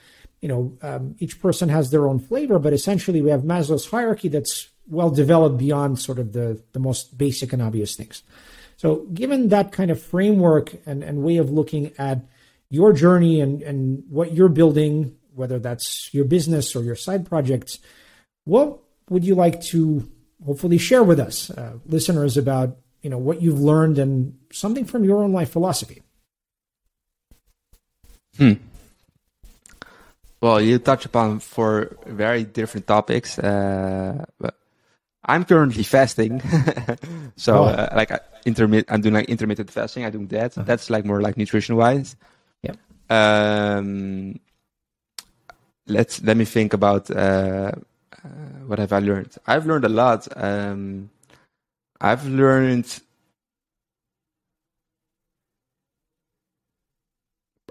You 0.42 0.50
know, 0.50 0.78
um, 0.82 1.16
each 1.20 1.40
person 1.40 1.70
has 1.70 1.92
their 1.92 2.08
own 2.08 2.20
flavor, 2.20 2.60
but 2.60 2.74
essentially 2.74 3.22
we 3.22 3.30
have 3.30 3.42
Maslow's 3.42 3.86
hierarchy 3.86 4.28
that's 4.28 4.70
well 4.88 5.10
developed 5.10 5.58
beyond 5.58 6.00
sort 6.00 6.20
of 6.20 6.34
the, 6.34 6.62
the 6.74 6.80
most 6.80 7.18
basic 7.18 7.54
and 7.54 7.62
obvious 7.62 7.96
things. 7.96 8.24
So, 8.78 9.06
given 9.14 9.50
that 9.50 9.72
kind 9.72 9.92
of 9.92 10.02
framework 10.02 10.74
and, 10.86 11.04
and 11.04 11.24
way 11.24 11.38
of 11.38 11.52
looking 11.52 11.94
at 12.00 12.26
your 12.70 12.94
journey 12.94 13.40
and, 13.40 13.62
and 13.62 14.04
what 14.10 14.34
you're 14.34 14.50
building 14.50 15.16
whether 15.34 15.60
that's 15.60 16.10
your 16.14 16.26
business 16.26 16.76
or 16.76 16.84
your 16.84 16.96
side 16.96 17.26
projects, 17.26 17.80
what 18.46 18.80
would 19.10 19.24
you 19.24 19.36
like 19.36 19.62
to 19.62 20.10
hopefully 20.46 20.78
share 20.78 21.04
with 21.04 21.20
us, 21.20 21.50
uh, 21.52 21.78
listeners, 21.86 22.38
about 22.38 22.78
you 23.02 23.10
know 23.10 23.18
what 23.18 23.42
you've 23.42 23.60
learned 23.60 23.98
and 23.98 24.38
something 24.52 24.86
from 24.86 25.04
your 25.04 25.24
own 25.24 25.32
life 25.32 25.52
philosophy? 25.52 26.02
Hmm. 28.38 28.54
Well, 30.42 30.60
you 30.60 30.80
touch 30.80 31.06
upon 31.06 31.40
four 31.40 31.98
very 32.08 32.44
different 32.44 32.88
topics. 32.88 33.38
Uh, 33.38 34.26
I'm 35.24 35.46
currently 35.46 35.84
fasting, 35.84 36.42
so 37.36 37.60
oh. 37.60 37.66
uh, 37.66 37.94
like 37.96 38.12
intermittent. 38.46 38.92
I'm 38.92 39.02
doing 39.02 39.14
like 39.14 39.30
intermittent 39.30 39.70
fasting. 39.70 40.04
I 40.04 40.10
do 40.10 40.26
that. 40.28 40.58
Uh-huh. 40.58 40.66
That's 40.66 40.90
like 40.90 41.06
more 41.06 41.22
like 41.22 41.38
nutrition 41.38 41.76
wise. 41.76 42.16
Yeah. 42.64 42.74
Um, 43.10 44.40
let's 45.92 46.22
let 46.24 46.38
me 46.38 46.46
think 46.46 46.74
about 46.74 47.12
uh, 47.12 47.72
uh, 48.24 48.28
what 48.68 48.80
have 48.80 48.94
I 48.94 49.00
learned. 49.00 49.36
I've 49.46 49.66
learned 49.66 49.86
a 49.86 49.90
lot. 49.90 50.28
Um, 50.36 51.10
I've 52.00 52.26
learned. 52.26 53.00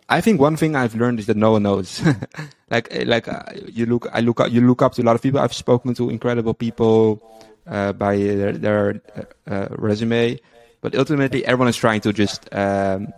I 0.08 0.20
think 0.20 0.40
one 0.40 0.56
thing 0.56 0.74
I've 0.74 0.94
learned 0.96 1.20
is 1.20 1.26
that 1.26 1.36
no 1.36 1.52
one 1.52 1.62
knows. 1.62 2.02
like 2.70 2.88
like 3.06 3.28
uh, 3.28 3.42
you 3.66 3.86
look, 3.86 4.08
I 4.12 4.20
look 4.20 4.40
up, 4.40 4.50
you 4.50 4.60
look 4.60 4.82
up 4.82 4.94
to 4.94 5.02
a 5.02 5.04
lot 5.04 5.14
of 5.14 5.22
people. 5.22 5.40
I've 5.40 5.54
spoken 5.54 5.94
to 5.94 6.10
incredible 6.10 6.54
people 6.54 7.22
uh, 7.66 7.92
by 7.92 8.16
their, 8.16 8.52
their 8.52 9.02
uh, 9.46 9.68
resume, 9.70 10.38
but 10.80 10.94
ultimately 10.94 11.44
everyone 11.46 11.68
is 11.68 11.76
trying 11.76 12.00
to 12.02 12.12
just 12.12 12.52
um, 12.52 13.12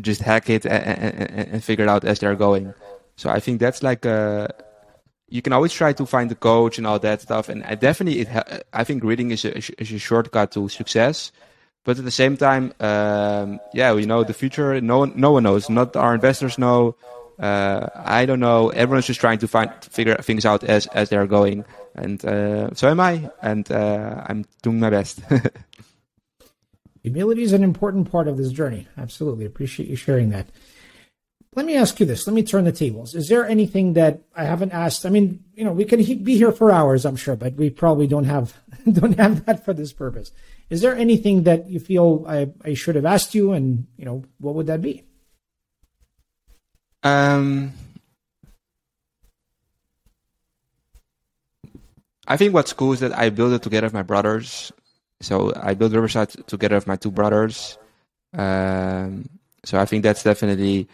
just 0.00 0.20
hack 0.20 0.50
it 0.50 0.66
and, 0.66 0.84
and, 0.84 1.48
and, 1.48 1.64
figure 1.64 1.84
it 1.84 1.88
out 1.88 2.04
as 2.04 2.18
they're 2.18 2.36
going. 2.36 2.72
So 3.18 3.28
I 3.28 3.40
think 3.40 3.58
that's 3.58 3.82
like 3.82 4.04
a, 4.04 4.48
you 5.28 5.42
can 5.42 5.52
always 5.52 5.72
try 5.72 5.92
to 5.92 6.06
find 6.06 6.30
the 6.30 6.36
coach 6.36 6.78
and 6.78 6.86
all 6.86 7.00
that 7.00 7.20
stuff. 7.20 7.48
And 7.48 7.64
I 7.64 7.74
definitely, 7.74 8.20
it, 8.20 8.28
I 8.72 8.84
think 8.84 9.02
reading 9.02 9.32
is 9.32 9.44
a, 9.44 9.58
is 9.58 9.92
a 9.92 9.98
shortcut 9.98 10.52
to 10.52 10.68
success. 10.68 11.32
But 11.84 11.98
at 11.98 12.04
the 12.04 12.12
same 12.12 12.36
time, 12.36 12.72
um, 12.78 13.58
yeah, 13.74 13.92
you 13.92 14.06
know, 14.06 14.22
the 14.22 14.34
future, 14.34 14.80
no 14.80 15.00
one, 15.00 15.14
no 15.16 15.32
one 15.32 15.42
knows. 15.42 15.68
Not 15.68 15.96
our 15.96 16.14
investors 16.14 16.58
know. 16.58 16.94
Uh, 17.40 17.88
I 17.96 18.24
don't 18.24 18.38
know. 18.38 18.68
Everyone's 18.68 19.06
just 19.06 19.18
trying 19.18 19.38
to 19.38 19.48
find, 19.48 19.72
figure 19.82 20.14
things 20.18 20.46
out 20.46 20.62
as, 20.62 20.86
as 20.88 21.08
they're 21.08 21.26
going. 21.26 21.64
And, 21.96 22.24
uh, 22.24 22.72
so 22.74 22.88
am 22.88 23.00
I. 23.00 23.28
And, 23.42 23.68
uh, 23.68 24.22
I'm 24.28 24.44
doing 24.62 24.78
my 24.78 24.90
best. 24.90 25.20
Humility 27.02 27.42
is 27.42 27.52
an 27.52 27.64
important 27.64 28.12
part 28.12 28.28
of 28.28 28.36
this 28.36 28.52
journey. 28.52 28.86
Absolutely. 28.96 29.44
Appreciate 29.44 29.88
you 29.88 29.96
sharing 29.96 30.30
that. 30.30 30.46
Let 31.58 31.66
me 31.66 31.74
ask 31.74 31.98
you 31.98 32.06
this. 32.06 32.24
Let 32.24 32.34
me 32.34 32.44
turn 32.44 32.66
the 32.66 32.70
tables. 32.70 33.16
Is 33.16 33.28
there 33.28 33.44
anything 33.44 33.94
that 33.94 34.20
I 34.32 34.44
haven't 34.44 34.70
asked? 34.70 35.04
I 35.04 35.08
mean, 35.08 35.42
you 35.56 35.64
know, 35.64 35.72
we 35.72 35.84
could 35.84 35.98
be 36.22 36.36
here 36.36 36.52
for 36.52 36.70
hours, 36.70 37.04
I'm 37.04 37.16
sure, 37.16 37.34
but 37.34 37.54
we 37.54 37.68
probably 37.68 38.06
don't 38.06 38.26
have 38.26 38.54
don't 38.92 39.18
have 39.18 39.44
that 39.46 39.64
for 39.64 39.74
this 39.74 39.92
purpose. 39.92 40.30
Is 40.70 40.82
there 40.82 40.94
anything 40.94 41.42
that 41.42 41.68
you 41.68 41.80
feel 41.80 42.24
I, 42.28 42.52
I 42.64 42.74
should 42.74 42.94
have 42.94 43.04
asked 43.04 43.34
you, 43.34 43.50
and 43.54 43.88
you 43.96 44.04
know, 44.04 44.22
what 44.38 44.54
would 44.54 44.68
that 44.68 44.80
be? 44.80 45.02
Um, 47.02 47.72
I 52.28 52.36
think 52.36 52.54
what's 52.54 52.72
cool 52.72 52.92
is 52.92 53.00
that 53.00 53.18
I 53.18 53.30
built 53.30 53.52
it 53.52 53.62
together 53.62 53.88
with 53.88 53.94
my 53.94 54.04
brothers. 54.04 54.70
So 55.22 55.52
I 55.60 55.74
built 55.74 55.92
Riverside 55.92 56.30
together 56.46 56.76
with 56.76 56.86
my 56.86 56.94
two 56.94 57.10
brothers. 57.10 57.78
Um, 58.32 59.28
so 59.64 59.76
I 59.76 59.86
think 59.86 60.04
that's 60.04 60.22
definitely 60.22 60.86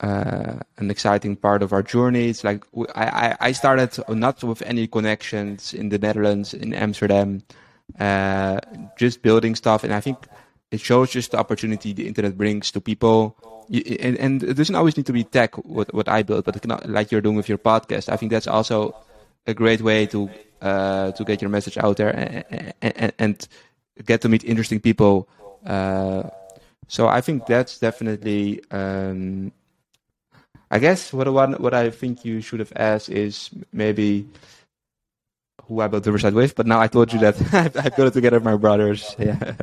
uh, 0.00 0.56
an 0.78 0.90
exciting 0.90 1.36
part 1.36 1.62
of 1.62 1.72
our 1.72 1.82
journey. 1.82 2.28
It's 2.28 2.42
like 2.42 2.64
I, 2.94 3.36
I 3.40 3.52
started 3.52 3.96
not 4.08 4.42
with 4.42 4.62
any 4.62 4.86
connections 4.86 5.74
in 5.74 5.90
the 5.90 5.98
Netherlands, 5.98 6.54
in 6.54 6.72
Amsterdam, 6.72 7.42
uh, 7.98 8.60
just 8.96 9.22
building 9.22 9.54
stuff. 9.54 9.84
And 9.84 9.92
I 9.92 10.00
think 10.00 10.26
it 10.70 10.80
shows 10.80 11.10
just 11.10 11.32
the 11.32 11.38
opportunity 11.38 11.92
the 11.92 12.06
internet 12.08 12.38
brings 12.38 12.70
to 12.72 12.80
people. 12.80 13.36
And, 13.68 14.16
and 14.16 14.42
it 14.42 14.54
doesn't 14.54 14.74
always 14.74 14.96
need 14.96 15.06
to 15.06 15.12
be 15.12 15.24
tech, 15.24 15.56
what, 15.58 15.92
what 15.92 16.08
I 16.08 16.22
build, 16.22 16.44
but 16.44 16.64
like 16.88 17.12
you're 17.12 17.20
doing 17.20 17.36
with 17.36 17.48
your 17.48 17.58
podcast. 17.58 18.08
I 18.08 18.16
think 18.16 18.32
that's 18.32 18.48
also 18.48 18.96
a 19.46 19.54
great 19.54 19.80
way 19.82 20.06
to 20.06 20.30
uh, 20.60 21.12
to 21.12 21.24
get 21.24 21.40
your 21.40 21.50
message 21.50 21.78
out 21.78 21.96
there 21.96 22.10
and, 22.10 22.74
and, 22.82 23.12
and 23.18 23.48
get 24.04 24.20
to 24.22 24.28
meet 24.28 24.44
interesting 24.44 24.80
people. 24.80 25.28
Uh, 25.64 26.24
so 26.88 27.06
I 27.06 27.20
think 27.20 27.46
that's 27.46 27.78
definitely. 27.78 28.62
Um, 28.70 29.52
I 30.70 30.78
guess 30.78 31.12
what 31.12 31.32
what 31.32 31.60
what 31.60 31.74
I 31.74 31.90
think 31.90 32.24
you 32.24 32.40
should 32.40 32.60
have 32.60 32.72
asked 32.76 33.08
is 33.08 33.50
maybe 33.72 34.28
who 35.64 35.80
I 35.80 35.88
built 35.88 36.06
Riverside 36.06 36.34
with, 36.34 36.54
but 36.54 36.66
now 36.66 36.80
I 36.80 36.86
told 36.86 37.12
you 37.12 37.18
that 37.20 37.36
I 37.76 37.88
built 37.88 38.08
it 38.08 38.14
together 38.14 38.36
with 38.38 38.44
my 38.44 38.56
brothers. 38.56 39.14
Yeah. 39.18 39.54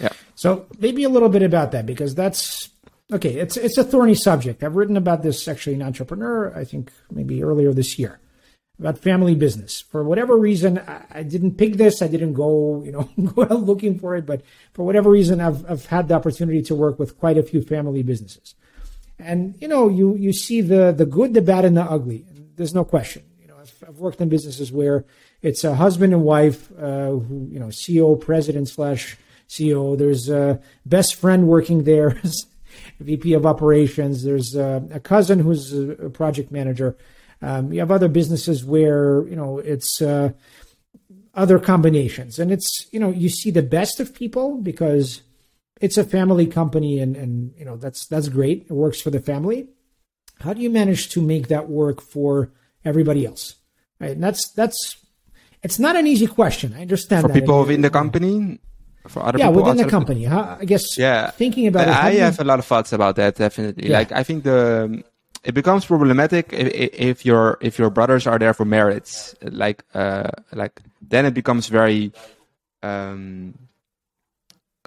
yeah. 0.00 0.10
So 0.34 0.66
maybe 0.78 1.04
a 1.04 1.08
little 1.08 1.28
bit 1.28 1.42
about 1.42 1.72
that 1.72 1.86
because 1.86 2.14
that's 2.14 2.68
okay. 3.12 3.34
It's 3.34 3.56
it's 3.56 3.78
a 3.78 3.84
thorny 3.84 4.14
subject. 4.14 4.62
I've 4.62 4.76
written 4.76 4.96
about 4.96 5.22
this 5.22 5.46
actually 5.48 5.74
in 5.74 5.82
Entrepreneur. 5.82 6.52
I 6.54 6.64
think 6.64 6.92
maybe 7.10 7.42
earlier 7.42 7.72
this 7.72 7.98
year 7.98 8.20
about 8.78 8.98
family 8.98 9.34
business. 9.34 9.80
For 9.80 10.04
whatever 10.04 10.36
reason, 10.36 10.78
I, 10.78 11.02
I 11.10 11.22
didn't 11.22 11.56
pick 11.56 11.74
this. 11.74 12.02
I 12.02 12.08
didn't 12.08 12.34
go, 12.34 12.82
you 12.84 12.92
know, 12.92 13.08
go 13.32 13.42
out 13.42 13.62
looking 13.62 13.98
for 13.98 14.16
it. 14.16 14.26
But 14.26 14.42
for 14.74 14.84
whatever 14.84 15.10
reason, 15.10 15.40
I've, 15.40 15.68
I've 15.70 15.86
had 15.86 16.08
the 16.08 16.14
opportunity 16.14 16.62
to 16.62 16.74
work 16.74 16.98
with 16.98 17.18
quite 17.18 17.38
a 17.38 17.42
few 17.42 17.62
family 17.62 18.02
businesses. 18.02 18.54
And, 19.18 19.54
you 19.60 19.68
know, 19.68 19.88
you, 19.88 20.14
you 20.16 20.32
see 20.32 20.60
the, 20.60 20.92
the 20.92 21.06
good, 21.06 21.34
the 21.34 21.42
bad, 21.42 21.64
and 21.64 21.76
the 21.76 21.82
ugly. 21.82 22.24
There's 22.56 22.74
no 22.74 22.84
question. 22.84 23.22
You 23.40 23.48
know, 23.48 23.54
I've, 23.60 23.84
I've 23.88 23.98
worked 23.98 24.20
in 24.20 24.28
businesses 24.28 24.70
where 24.70 25.04
it's 25.42 25.64
a 25.64 25.74
husband 25.74 26.12
and 26.12 26.22
wife, 26.22 26.70
uh, 26.78 27.10
who, 27.10 27.48
you 27.50 27.58
know, 27.58 27.66
CEO, 27.66 28.20
president 28.20 28.68
slash 28.68 29.16
CEO. 29.48 29.96
There's 29.96 30.28
a 30.28 30.60
best 30.84 31.14
friend 31.14 31.48
working 31.48 31.84
there, 31.84 32.20
VP 33.00 33.32
of 33.32 33.46
operations. 33.46 34.22
There's 34.22 34.54
a, 34.54 34.86
a 34.90 35.00
cousin 35.00 35.38
who's 35.38 35.72
a 35.72 36.10
project 36.10 36.50
manager 36.50 36.96
um, 37.42 37.72
you 37.72 37.80
have 37.80 37.90
other 37.90 38.08
businesses 38.08 38.64
where 38.64 39.26
you 39.28 39.36
know 39.36 39.58
it's 39.58 40.00
uh, 40.00 40.30
other 41.34 41.58
combinations, 41.58 42.38
and 42.38 42.50
it's 42.50 42.86
you 42.92 43.00
know 43.00 43.10
you 43.10 43.28
see 43.28 43.50
the 43.50 43.62
best 43.62 44.00
of 44.00 44.14
people 44.14 44.56
because 44.56 45.22
it's 45.80 45.98
a 45.98 46.04
family 46.04 46.46
company, 46.46 46.98
and 46.98 47.16
and 47.16 47.52
you 47.56 47.64
know 47.64 47.76
that's 47.76 48.06
that's 48.06 48.28
great. 48.28 48.66
It 48.68 48.72
works 48.72 49.00
for 49.00 49.10
the 49.10 49.20
family. 49.20 49.68
How 50.40 50.52
do 50.52 50.60
you 50.60 50.70
manage 50.70 51.08
to 51.10 51.22
make 51.22 51.48
that 51.48 51.68
work 51.68 52.00
for 52.00 52.52
everybody 52.84 53.26
else? 53.26 53.56
Right, 54.00 54.12
and 54.12 54.22
that's 54.22 54.50
that's 54.52 54.96
it's 55.62 55.78
not 55.78 55.96
an 55.96 56.06
easy 56.06 56.26
question. 56.26 56.74
I 56.76 56.82
understand 56.82 57.22
for 57.22 57.28
that. 57.28 57.34
people 57.34 57.60
within 57.60 57.82
the 57.82 57.90
company 57.90 58.58
for 59.08 59.24
other 59.24 59.38
yeah, 59.38 59.48
people 59.48 59.62
within 59.62 59.76
the 59.76 59.90
company. 59.90 60.24
How, 60.24 60.58
I 60.60 60.64
guess. 60.64 60.98
Yeah, 60.98 61.30
thinking 61.30 61.66
about 61.66 61.88
I, 61.88 61.90
it. 61.90 61.94
I 61.94 62.10
have 62.24 62.38
you... 62.38 62.44
a 62.44 62.46
lot 62.46 62.58
of 62.58 62.64
thoughts 62.64 62.92
about 62.92 63.16
that. 63.16 63.36
Definitely, 63.36 63.88
yeah. 63.88 63.98
like 63.98 64.12
I 64.12 64.22
think 64.22 64.44
the 64.44 65.02
it 65.44 65.54
becomes 65.54 65.86
problematic 65.86 66.52
if, 66.52 66.90
if 66.92 67.26
your 67.26 67.58
if 67.60 67.78
your 67.78 67.90
brothers 67.90 68.26
are 68.26 68.38
there 68.38 68.52
for 68.52 68.64
merits 68.64 69.34
like 69.42 69.84
uh 69.94 70.28
like 70.52 70.82
then 71.00 71.24
it 71.24 71.34
becomes 71.34 71.68
very 71.68 72.12
um 72.82 73.54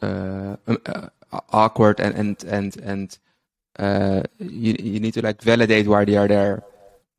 uh, 0.02 0.56
uh 0.68 1.08
awkward 1.52 2.00
and 2.00 2.16
and 2.16 2.44
and 2.46 2.78
and 2.78 3.20
uh 3.78 4.24
you 4.40 4.76
you 4.80 5.00
need 5.00 5.14
to 5.14 5.22
like 5.22 5.42
validate 5.42 5.88
why 5.88 6.06
they 6.06 6.18
are 6.18 6.28
there 6.28 6.64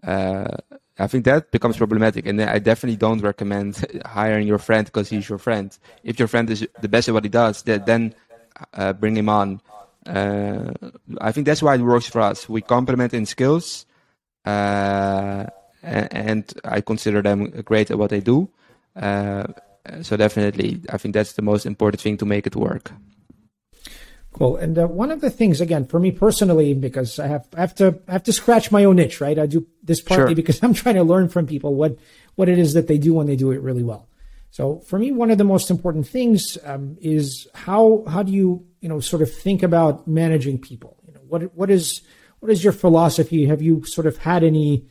uh 0.04 0.56
I 1.00 1.06
think 1.06 1.24
that 1.24 1.50
becomes 1.50 1.78
problematic, 1.78 2.26
and 2.26 2.42
I 2.42 2.58
definitely 2.58 2.96
don't 2.96 3.22
recommend 3.22 3.86
hiring 4.04 4.46
your 4.46 4.58
friend 4.58 4.84
because 4.84 5.08
he's 5.08 5.28
your 5.30 5.38
friend. 5.38 5.76
If 6.04 6.18
your 6.18 6.28
friend 6.28 6.48
is 6.50 6.66
the 6.82 6.88
best 6.88 7.08
at 7.08 7.14
what 7.14 7.24
he 7.24 7.30
does, 7.30 7.62
then 7.62 8.14
uh, 8.74 8.92
bring 8.92 9.16
him 9.16 9.30
on. 9.30 9.62
Uh, 10.06 10.72
I 11.20 11.32
think 11.32 11.46
that's 11.46 11.62
why 11.62 11.76
it 11.76 11.80
works 11.80 12.06
for 12.06 12.20
us. 12.20 12.48
We 12.50 12.60
complement 12.60 13.14
in 13.14 13.24
skills, 13.24 13.86
uh, 14.44 15.46
and, 15.82 16.52
I 16.64 16.82
consider 16.82 17.22
them 17.22 17.50
great 17.64 17.90
at 17.90 17.96
what 17.98 18.10
they 18.10 18.20
do. 18.20 18.50
Uh, 19.86 20.02
so 20.02 20.16
definitely, 20.16 20.80
I 20.90 20.98
think 20.98 21.14
that's 21.14 21.32
the 21.32 21.42
most 21.42 21.66
important 21.66 22.00
thing 22.00 22.16
to 22.18 22.26
make 22.26 22.46
it 22.46 22.56
work. 22.56 22.92
Cool. 24.32 24.56
And 24.56 24.78
uh, 24.78 24.86
one 24.86 25.10
of 25.10 25.20
the 25.20 25.30
things, 25.30 25.60
again, 25.60 25.86
for 25.86 25.98
me 25.98 26.12
personally, 26.12 26.72
because 26.72 27.18
I 27.18 27.26
have 27.26 27.48
I 27.56 27.60
have 27.60 27.74
to 27.76 27.98
I 28.06 28.12
have 28.12 28.22
to 28.24 28.32
scratch 28.32 28.70
my 28.70 28.84
own 28.84 28.98
itch, 28.98 29.20
right? 29.20 29.38
I 29.38 29.46
do 29.46 29.66
this 29.82 30.00
partly 30.00 30.28
sure. 30.28 30.34
because 30.36 30.60
I'm 30.62 30.74
trying 30.74 30.94
to 30.94 31.02
learn 31.02 31.28
from 31.28 31.46
people 31.46 31.74
what 31.74 31.98
what 32.36 32.48
it 32.48 32.58
is 32.58 32.74
that 32.74 32.86
they 32.86 32.98
do 32.98 33.14
when 33.14 33.26
they 33.26 33.36
do 33.36 33.50
it 33.50 33.60
really 33.60 33.82
well. 33.82 34.08
So 34.50 34.80
for 34.80 34.98
me, 34.98 35.12
one 35.12 35.30
of 35.30 35.38
the 35.38 35.44
most 35.44 35.70
important 35.70 36.06
things 36.06 36.58
um, 36.64 36.96
is 37.00 37.48
how 37.54 38.04
how 38.08 38.22
do 38.22 38.32
you 38.32 38.66
you 38.80 38.88
know 38.88 39.00
sort 39.00 39.22
of 39.22 39.32
think 39.32 39.62
about 39.62 40.06
managing 40.06 40.58
people? 40.58 40.96
You 41.06 41.14
know 41.14 41.20
what 41.26 41.54
what 41.56 41.70
is 41.70 42.02
what 42.38 42.52
is 42.52 42.62
your 42.62 42.72
philosophy? 42.72 43.46
Have 43.46 43.62
you 43.62 43.84
sort 43.84 44.06
of 44.06 44.16
had 44.18 44.44
any? 44.44 44.86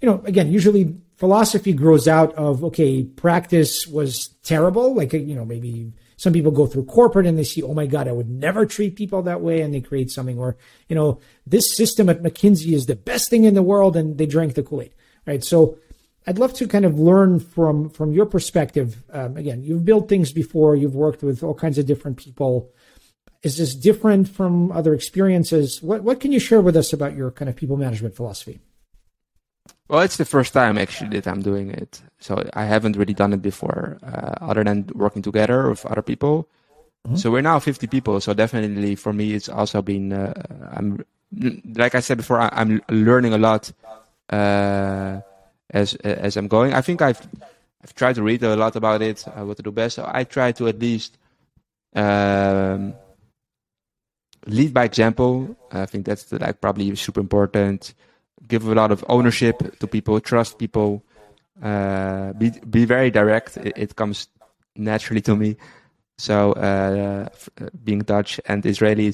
You 0.00 0.10
know, 0.10 0.22
again, 0.24 0.52
usually 0.52 0.96
philosophy 1.16 1.72
grows 1.72 2.08
out 2.08 2.34
of 2.34 2.64
okay, 2.64 3.04
practice 3.04 3.86
was 3.86 4.28
terrible. 4.42 4.94
Like 4.94 5.12
you 5.12 5.34
know, 5.34 5.44
maybe 5.44 5.92
some 6.16 6.32
people 6.32 6.52
go 6.52 6.66
through 6.66 6.84
corporate 6.84 7.26
and 7.26 7.38
they 7.38 7.44
see, 7.44 7.62
oh 7.62 7.74
my 7.74 7.86
God, 7.86 8.08
I 8.08 8.12
would 8.12 8.30
never 8.30 8.66
treat 8.66 8.96
people 8.96 9.22
that 9.22 9.40
way. 9.40 9.60
And 9.60 9.74
they 9.74 9.80
create 9.80 10.10
something 10.10 10.36
where, 10.36 10.56
you 10.88 10.94
know, 10.94 11.20
this 11.46 11.76
system 11.76 12.08
at 12.08 12.22
McKinsey 12.22 12.72
is 12.72 12.86
the 12.86 12.96
best 12.96 13.30
thing 13.30 13.44
in 13.44 13.54
the 13.54 13.62
world 13.62 13.96
and 13.96 14.16
they 14.16 14.26
drank 14.26 14.54
the 14.54 14.62
Kool 14.62 14.82
Aid, 14.82 14.94
right? 15.26 15.42
So 15.42 15.78
I'd 16.26 16.38
love 16.38 16.54
to 16.54 16.68
kind 16.68 16.84
of 16.84 16.98
learn 16.98 17.40
from 17.40 17.90
from 17.90 18.12
your 18.12 18.26
perspective. 18.26 19.02
Um, 19.12 19.36
again, 19.36 19.62
you've 19.62 19.84
built 19.84 20.08
things 20.08 20.32
before, 20.32 20.76
you've 20.76 20.94
worked 20.94 21.22
with 21.22 21.42
all 21.42 21.54
kinds 21.54 21.78
of 21.78 21.86
different 21.86 22.16
people. 22.16 22.72
Is 23.42 23.58
this 23.58 23.74
different 23.74 24.28
from 24.28 24.72
other 24.72 24.94
experiences? 24.94 25.82
What 25.82 26.02
what 26.02 26.20
can 26.20 26.32
you 26.32 26.40
share 26.40 26.62
with 26.62 26.76
us 26.76 26.92
about 26.92 27.16
your 27.16 27.30
kind 27.30 27.48
of 27.48 27.56
people 27.56 27.76
management 27.76 28.16
philosophy? 28.16 28.60
Well, 29.88 30.00
it's 30.00 30.16
the 30.16 30.24
first 30.24 30.52
time 30.52 30.78
actually 30.78 31.20
that 31.20 31.28
I'm 31.28 31.42
doing 31.42 31.70
it, 31.70 32.00
so 32.18 32.48
I 32.54 32.64
haven't 32.64 32.96
really 32.96 33.14
done 33.14 33.32
it 33.32 33.42
before, 33.42 33.98
uh, 34.02 34.44
other 34.44 34.64
than 34.64 34.90
working 34.94 35.22
together 35.22 35.68
with 35.68 35.84
other 35.86 36.02
people. 36.02 36.48
Mm-hmm. 37.06 37.16
So 37.16 37.30
we're 37.30 37.42
now 37.42 37.58
50 37.58 37.86
people. 37.86 38.20
So 38.20 38.32
definitely 38.32 38.94
for 38.94 39.12
me, 39.12 39.34
it's 39.34 39.48
also 39.48 39.82
been 39.82 40.12
uh, 40.12 40.32
I'm 40.72 41.04
like 41.74 41.94
I 41.94 42.00
said 42.00 42.16
before, 42.16 42.40
I'm 42.40 42.80
learning 42.88 43.34
a 43.34 43.38
lot. 43.38 43.72
Uh, 44.30 45.20
as 45.70 45.94
as 45.96 46.36
I'm 46.36 46.48
going. 46.48 46.72
I 46.72 46.80
think 46.80 47.02
I've 47.02 47.20
I've 47.82 47.94
tried 47.94 48.14
to 48.14 48.22
read 48.22 48.42
a 48.42 48.56
lot 48.56 48.76
about 48.76 49.02
it, 49.02 49.26
uh, 49.28 49.44
what 49.44 49.56
to 49.58 49.62
do 49.62 49.70
best. 49.70 49.96
So 49.96 50.08
I 50.10 50.24
try 50.24 50.52
to 50.52 50.68
at 50.68 50.78
least 50.78 51.18
um, 51.94 52.94
lead 54.46 54.72
by 54.72 54.84
example. 54.84 55.56
I 55.70 55.86
think 55.86 56.06
that's 56.06 56.24
the, 56.24 56.38
like 56.38 56.60
probably 56.60 56.94
super 56.96 57.20
important. 57.20 57.94
Give 58.46 58.66
a 58.68 58.74
lot 58.74 58.92
of 58.92 59.04
ownership 59.08 59.78
to 59.78 59.86
people, 59.86 60.20
trust 60.20 60.58
people. 60.58 61.02
Uh, 61.62 62.32
be 62.34 62.50
be 62.68 62.84
very 62.84 63.10
direct. 63.10 63.56
It, 63.58 63.72
it, 63.76 63.96
comes 63.96 64.28
naturally 64.76 65.20
to 65.22 65.36
me. 65.36 65.56
So 66.18 66.52
uh, 66.52 67.28
being 67.84 68.00
Dutch 68.00 68.40
and 68.46 68.64
Israeli 68.66 69.12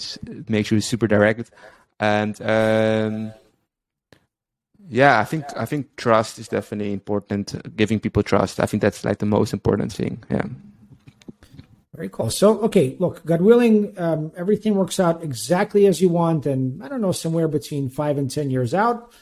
makes 0.49 0.71
you 0.71 0.81
super 0.81 1.07
direct, 1.07 1.51
and 1.99 2.41
um, 2.43 3.33
yeah, 4.89 5.21
I 5.21 5.25
think 5.25 5.45
I 5.57 5.67
think 5.67 5.97
trust 5.97 6.39
is 6.39 6.49
definitely 6.49 6.93
important. 6.93 7.55
Giving 7.77 8.01
people 8.01 8.23
trust, 8.23 8.59
I 8.59 8.67
think 8.67 8.83
that's 8.83 9.05
like 9.05 9.19
the 9.19 9.27
most 9.27 9.53
important 9.53 9.93
thing. 9.93 10.25
Yeah. 10.31 10.47
Very 12.01 12.09
cool. 12.09 12.31
So, 12.31 12.59
okay, 12.61 12.97
look, 12.99 13.23
God 13.27 13.43
willing, 13.43 13.93
um, 13.99 14.33
everything 14.35 14.75
works 14.75 14.99
out 14.99 15.23
exactly 15.23 15.87
as 15.87 16.01
you 16.01 16.09
want, 16.09 16.47
and 16.47 16.83
I 16.83 16.89
don't 16.89 17.03
know, 17.03 17.13
somewhere 17.13 17.47
between 17.47 17.91
five 17.91 18.17
and 18.17 18.31
ten 18.31 18.49
years 18.49 18.73
out, 18.73 19.13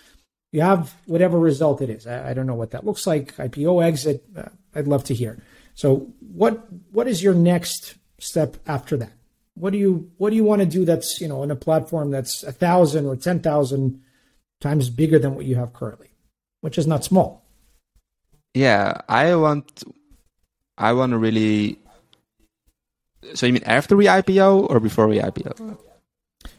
you 0.52 0.60
have 0.60 0.94
whatever 1.06 1.40
result 1.40 1.82
it 1.82 1.90
is. 1.90 2.06
I, 2.06 2.30
I 2.30 2.34
don't 2.34 2.46
know 2.46 2.54
what 2.54 2.70
that 2.70 2.86
looks 2.86 3.04
like. 3.04 3.34
IPO 3.34 3.84
exit. 3.84 4.22
Uh, 4.36 4.50
I'd 4.76 4.86
love 4.86 5.02
to 5.04 5.14
hear. 5.14 5.42
So, 5.74 6.06
what 6.20 6.68
what 6.92 7.08
is 7.08 7.20
your 7.20 7.34
next 7.34 7.96
step 8.20 8.56
after 8.64 8.96
that? 8.98 9.10
What 9.54 9.72
do 9.72 9.78
you 9.80 10.12
what 10.18 10.30
do 10.30 10.36
you 10.36 10.44
want 10.44 10.60
to 10.60 10.66
do 10.66 10.84
that's 10.84 11.20
you 11.20 11.26
know 11.26 11.42
in 11.42 11.50
a 11.50 11.56
platform 11.56 12.12
that's 12.12 12.44
a 12.44 12.52
thousand 12.52 13.06
or 13.06 13.16
ten 13.16 13.40
thousand 13.40 14.00
times 14.60 14.88
bigger 14.88 15.18
than 15.18 15.34
what 15.34 15.46
you 15.46 15.56
have 15.56 15.72
currently, 15.72 16.10
which 16.60 16.78
is 16.78 16.86
not 16.86 17.02
small. 17.02 17.44
Yeah, 18.54 19.00
I 19.08 19.34
want 19.34 19.82
I 20.76 20.92
want 20.92 21.10
to 21.10 21.18
really 21.18 21.80
so 23.34 23.46
you 23.46 23.52
mean 23.52 23.64
after 23.64 23.96
we 23.96 24.06
IPO 24.06 24.70
or 24.70 24.80
before 24.80 25.08
we 25.08 25.18
IPO? 25.18 25.78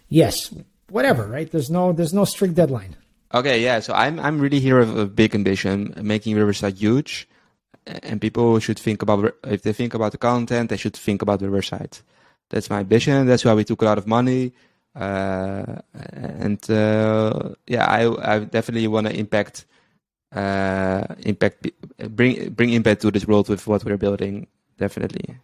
Yes, 0.07 0.53
whatever. 0.89 1.27
Right? 1.27 1.49
There's 1.51 1.69
no 1.69 1.93
there's 1.93 2.13
no 2.13 2.25
strict 2.25 2.55
deadline. 2.55 2.95
Okay, 3.33 3.61
yeah. 3.61 3.79
So 3.79 3.93
I'm 3.93 4.19
I'm 4.19 4.39
really 4.39 4.59
here 4.59 4.79
with 4.79 4.97
a 4.97 5.05
big 5.05 5.35
ambition, 5.35 5.93
making 6.01 6.35
Riverside 6.35 6.77
huge, 6.77 7.27
and 7.85 8.19
people 8.19 8.59
should 8.59 8.79
think 8.79 9.01
about 9.01 9.35
if 9.45 9.61
they 9.61 9.73
think 9.73 9.93
about 9.93 10.11
the 10.11 10.17
content, 10.17 10.69
they 10.69 10.77
should 10.77 10.95
think 10.95 11.21
about 11.21 11.41
Riverside. 11.41 11.99
That's 12.49 12.69
my 12.69 12.79
ambition. 12.79 13.27
That's 13.27 13.45
why 13.45 13.53
we 13.53 13.63
took 13.63 13.81
a 13.83 13.85
lot 13.85 13.99
of 13.99 14.07
money, 14.07 14.53
uh, 14.95 15.75
and 15.93 16.71
uh, 16.71 17.49
yeah, 17.67 17.85
I 17.85 18.35
I 18.35 18.39
definitely 18.39 18.87
want 18.87 19.07
to 19.07 19.15
impact 19.15 19.65
uh, 20.35 21.05
impact 21.19 21.69
bring 22.09 22.49
bring 22.49 22.71
impact 22.71 23.01
to 23.01 23.11
this 23.11 23.27
world 23.27 23.49
with 23.49 23.67
what 23.67 23.85
we're 23.85 23.97
building. 23.97 24.47
Definitely. 24.77 25.35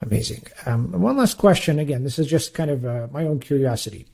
Amazing. 0.00 0.44
Um, 0.64 0.92
one 0.92 1.16
last 1.16 1.38
question. 1.38 1.78
Again, 1.78 2.04
this 2.04 2.18
is 2.18 2.26
just 2.26 2.54
kind 2.54 2.70
of 2.70 2.84
uh, 2.84 3.08
my 3.10 3.24
own 3.24 3.40
curiosity. 3.40 4.06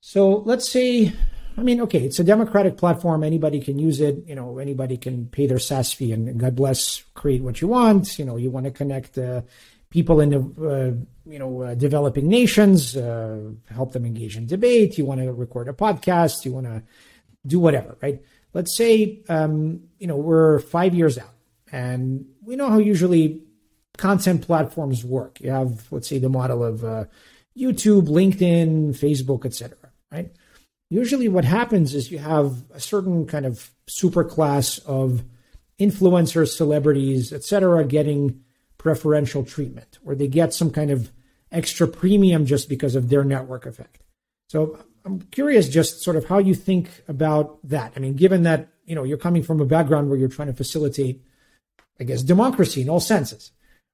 So 0.00 0.38
let's 0.38 0.70
say, 0.70 1.12
I 1.56 1.62
mean, 1.62 1.80
okay, 1.82 2.00
it's 2.00 2.18
a 2.18 2.24
democratic 2.24 2.76
platform. 2.76 3.22
Anybody 3.22 3.60
can 3.60 3.78
use 3.78 4.00
it. 4.00 4.24
You 4.26 4.34
know, 4.34 4.58
anybody 4.58 4.96
can 4.96 5.26
pay 5.26 5.46
their 5.46 5.58
SaaS 5.58 5.92
fee, 5.92 6.12
and, 6.12 6.38
God 6.38 6.56
bless, 6.56 7.02
create 7.14 7.42
what 7.42 7.60
you 7.60 7.68
want. 7.68 8.18
You 8.18 8.24
know, 8.24 8.36
you 8.36 8.50
want 8.50 8.66
to 8.66 8.72
connect 8.72 9.16
uh, 9.18 9.42
people 9.90 10.20
in 10.20 10.30
the, 10.30 10.38
uh, 10.38 11.30
you 11.30 11.38
know, 11.38 11.62
uh, 11.62 11.74
developing 11.74 12.28
nations, 12.28 12.96
uh, 12.96 13.50
help 13.70 13.92
them 13.92 14.04
engage 14.04 14.36
in 14.36 14.46
debate. 14.46 14.98
You 14.98 15.04
want 15.04 15.20
to 15.20 15.32
record 15.32 15.68
a 15.68 15.72
podcast. 15.72 16.44
You 16.44 16.52
want 16.52 16.66
to 16.66 16.82
do 17.46 17.60
whatever, 17.60 17.96
right? 18.02 18.20
Let's 18.52 18.76
say, 18.76 19.22
um, 19.28 19.82
you 19.98 20.08
know, 20.08 20.16
we're 20.16 20.58
five 20.58 20.94
years 20.94 21.18
out, 21.18 21.34
and 21.70 22.26
we 22.42 22.56
know 22.56 22.68
how 22.68 22.78
usually 22.78 23.45
content 23.96 24.42
platforms 24.42 25.04
work. 25.04 25.40
You 25.40 25.50
have, 25.50 25.90
let's 25.90 26.08
say, 26.08 26.18
the 26.18 26.28
model 26.28 26.64
of 26.64 26.84
uh, 26.84 27.04
YouTube, 27.56 28.08
LinkedIn, 28.08 28.90
Facebook, 28.90 29.44
etc. 29.44 29.76
Right? 30.12 30.30
Usually, 30.90 31.28
what 31.28 31.44
happens 31.44 31.94
is 31.94 32.10
you 32.10 32.18
have 32.18 32.62
a 32.72 32.80
certain 32.80 33.26
kind 33.26 33.46
of 33.46 33.70
super 33.88 34.24
class 34.24 34.78
of 34.78 35.24
influencers, 35.80 36.54
celebrities, 36.56 37.32
etc., 37.32 37.84
getting 37.84 38.40
preferential 38.78 39.44
treatment, 39.44 39.98
or 40.04 40.14
they 40.14 40.28
get 40.28 40.54
some 40.54 40.70
kind 40.70 40.90
of 40.90 41.10
extra 41.50 41.88
premium 41.88 42.46
just 42.46 42.68
because 42.68 42.94
of 42.94 43.08
their 43.08 43.24
network 43.24 43.66
effect. 43.66 44.02
So 44.48 44.78
I'm 45.04 45.20
curious, 45.22 45.68
just 45.68 46.02
sort 46.02 46.16
of 46.16 46.26
how 46.26 46.38
you 46.38 46.54
think 46.54 46.88
about 47.08 47.58
that. 47.68 47.92
I 47.96 48.00
mean, 48.00 48.14
given 48.14 48.44
that 48.44 48.68
you 48.84 48.94
know 48.94 49.02
you're 49.02 49.18
coming 49.18 49.42
from 49.42 49.60
a 49.60 49.66
background 49.66 50.08
where 50.08 50.18
you're 50.18 50.28
trying 50.28 50.48
to 50.48 50.54
facilitate, 50.54 51.20
I 51.98 52.04
guess, 52.04 52.22
democracy 52.22 52.82
in 52.82 52.88
all 52.88 53.00
senses 53.00 53.50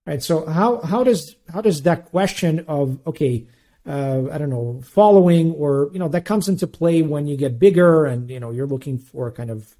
right? 0.06 0.22
So 0.22 0.46
how 0.46 0.80
how 0.80 1.04
does 1.04 1.36
how 1.52 1.60
does 1.60 1.82
that 1.82 2.06
question 2.06 2.64
of 2.68 2.98
okay, 3.06 3.46
uh, 3.86 4.22
I 4.30 4.38
don't 4.38 4.50
know, 4.50 4.80
following 4.84 5.52
or 5.52 5.90
you 5.92 5.98
know 5.98 6.08
that 6.08 6.24
comes 6.24 6.48
into 6.48 6.66
play 6.66 7.02
when 7.02 7.26
you 7.26 7.36
get 7.36 7.58
bigger 7.58 8.04
and 8.06 8.30
you 8.30 8.40
know 8.40 8.50
you're 8.50 8.66
looking 8.66 8.98
for 8.98 9.30
kind 9.30 9.50
of 9.50 9.74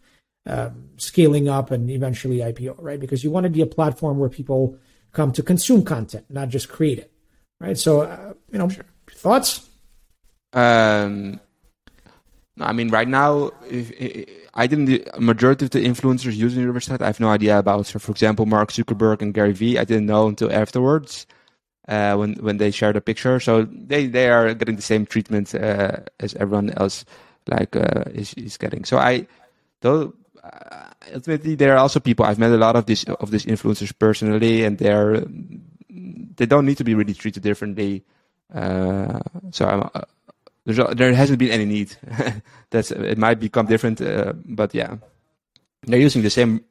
um, 0.46 0.90
scaling 0.96 1.48
up 1.48 1.70
and 1.70 1.90
eventually 1.90 2.38
IPO, 2.38 2.76
right? 2.78 2.98
Because 3.00 3.22
you 3.22 3.30
want 3.30 3.44
to 3.44 3.50
be 3.50 3.62
a 3.62 3.66
platform 3.66 4.18
where 4.18 4.28
people 4.28 4.76
come 5.12 5.32
to 5.32 5.42
consume 5.42 5.84
content, 5.84 6.26
not 6.30 6.48
just 6.48 6.68
create 6.68 6.98
it, 6.98 7.12
right? 7.60 7.78
So 7.78 8.02
uh, 8.02 8.34
you 8.50 8.58
know, 8.58 8.68
sure. 8.68 8.84
thoughts. 9.10 9.68
Um, 10.52 11.40
I 12.60 12.72
mean, 12.72 12.90
right 12.90 13.08
now, 13.08 13.50
if, 13.68 13.90
if, 13.92 14.41
I 14.54 14.66
didn't. 14.66 14.86
The 14.86 15.04
majority 15.18 15.64
of 15.64 15.70
the 15.70 15.84
influencers 15.84 16.34
using 16.34 16.60
the 16.60 16.66
Riverside, 16.66 17.02
I 17.02 17.06
have 17.06 17.20
no 17.20 17.30
idea 17.30 17.58
about. 17.58 17.86
So, 17.86 17.98
for 17.98 18.12
example, 18.12 18.46
Mark 18.46 18.70
Zuckerberg 18.70 19.22
and 19.22 19.32
Gary 19.32 19.52
Vee, 19.52 19.78
I 19.78 19.84
didn't 19.84 20.06
know 20.06 20.28
until 20.28 20.52
afterwards 20.52 21.26
uh, 21.88 22.14
when 22.16 22.34
when 22.34 22.58
they 22.58 22.70
shared 22.70 22.96
a 22.96 23.00
picture. 23.00 23.40
So 23.40 23.62
they 23.62 24.06
they 24.06 24.28
are 24.28 24.52
getting 24.54 24.76
the 24.76 24.82
same 24.82 25.06
treatment 25.06 25.54
uh, 25.54 25.98
as 26.20 26.34
everyone 26.34 26.70
else, 26.76 27.04
like 27.48 27.74
uh, 27.76 28.04
is 28.12 28.34
is 28.34 28.56
getting. 28.56 28.84
So 28.84 28.98
I, 28.98 29.26
though. 29.80 30.14
Uh, 30.42 30.90
ultimately, 31.14 31.54
there 31.54 31.72
are 31.72 31.78
also 31.78 32.00
people 32.00 32.24
I've 32.24 32.38
met 32.38 32.50
a 32.50 32.56
lot 32.56 32.74
of 32.74 32.86
these 32.86 33.04
of 33.04 33.30
these 33.30 33.46
influencers 33.46 33.96
personally, 33.96 34.64
and 34.64 34.76
they're 34.76 35.24
they 36.36 36.46
don't 36.46 36.66
need 36.66 36.78
to 36.78 36.84
be 36.84 36.94
really 36.96 37.14
treated 37.14 37.44
differently. 37.44 38.04
Uh, 38.52 39.20
so 39.52 39.66
I'm 39.66 39.88
uh, 39.94 40.02
there 40.64 41.14
hasn't 41.14 41.38
been 41.38 41.50
any 41.50 41.64
need. 41.64 41.96
That's 42.70 42.90
it 42.90 43.18
might 43.18 43.40
become 43.40 43.66
different, 43.66 44.00
uh, 44.00 44.32
but 44.44 44.74
yeah, 44.74 44.96
they're 45.82 46.00
using 46.00 46.22
the 46.22 46.30
same 46.30 46.64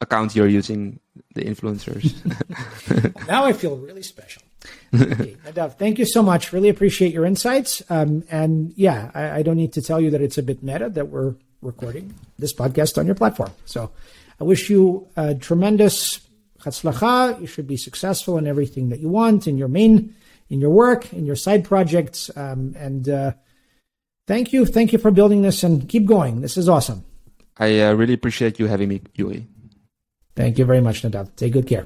account 0.00 0.34
you're 0.36 0.48
using, 0.48 1.00
the 1.34 1.42
influencers. 1.42 2.14
now 3.28 3.44
I 3.44 3.52
feel 3.52 3.76
really 3.76 4.02
special. 4.02 4.42
okay, 4.94 5.36
Nadav, 5.44 5.76
thank 5.76 5.98
you 5.98 6.06
so 6.06 6.22
much. 6.22 6.52
Really 6.52 6.68
appreciate 6.68 7.12
your 7.12 7.26
insights. 7.26 7.82
Um, 7.90 8.24
and 8.30 8.72
yeah, 8.76 9.10
I, 9.14 9.38
I, 9.38 9.42
don't 9.42 9.56
need 9.56 9.74
to 9.74 9.82
tell 9.82 10.00
you 10.00 10.10
that 10.10 10.22
it's 10.22 10.38
a 10.38 10.42
bit 10.42 10.62
meta 10.62 10.88
that 10.88 11.08
we're 11.08 11.34
recording 11.60 12.14
this 12.38 12.54
podcast 12.54 12.96
on 12.96 13.04
your 13.04 13.14
platform. 13.14 13.50
So 13.66 13.90
I 14.40 14.44
wish 14.44 14.70
you 14.70 15.06
a 15.16 15.34
tremendous 15.34 16.20
hatzlacha. 16.60 17.40
You 17.40 17.46
should 17.46 17.66
be 17.66 17.76
successful 17.76 18.38
in 18.38 18.46
everything 18.46 18.88
that 18.88 19.00
you 19.00 19.08
want 19.08 19.46
in 19.46 19.58
your 19.58 19.68
main 19.68 20.14
in 20.54 20.60
your 20.60 20.70
work, 20.70 21.12
in 21.12 21.26
your 21.26 21.36
side 21.36 21.64
projects. 21.64 22.30
Um, 22.36 22.74
and 22.78 23.08
uh, 23.08 23.32
thank 24.26 24.52
you. 24.52 24.64
Thank 24.64 24.92
you 24.92 24.98
for 24.98 25.10
building 25.10 25.42
this 25.42 25.64
and 25.64 25.88
keep 25.88 26.06
going. 26.06 26.40
This 26.40 26.56
is 26.56 26.68
awesome. 26.68 27.04
I 27.58 27.80
uh, 27.80 27.92
really 27.92 28.14
appreciate 28.14 28.58
you 28.58 28.66
having 28.66 28.88
me, 28.88 29.02
Yuri. 29.14 29.46
Thank 30.36 30.58
you 30.58 30.64
very 30.64 30.80
much, 30.80 31.02
Nadav. 31.02 31.34
Take 31.36 31.52
good 31.52 31.66
care. 31.66 31.84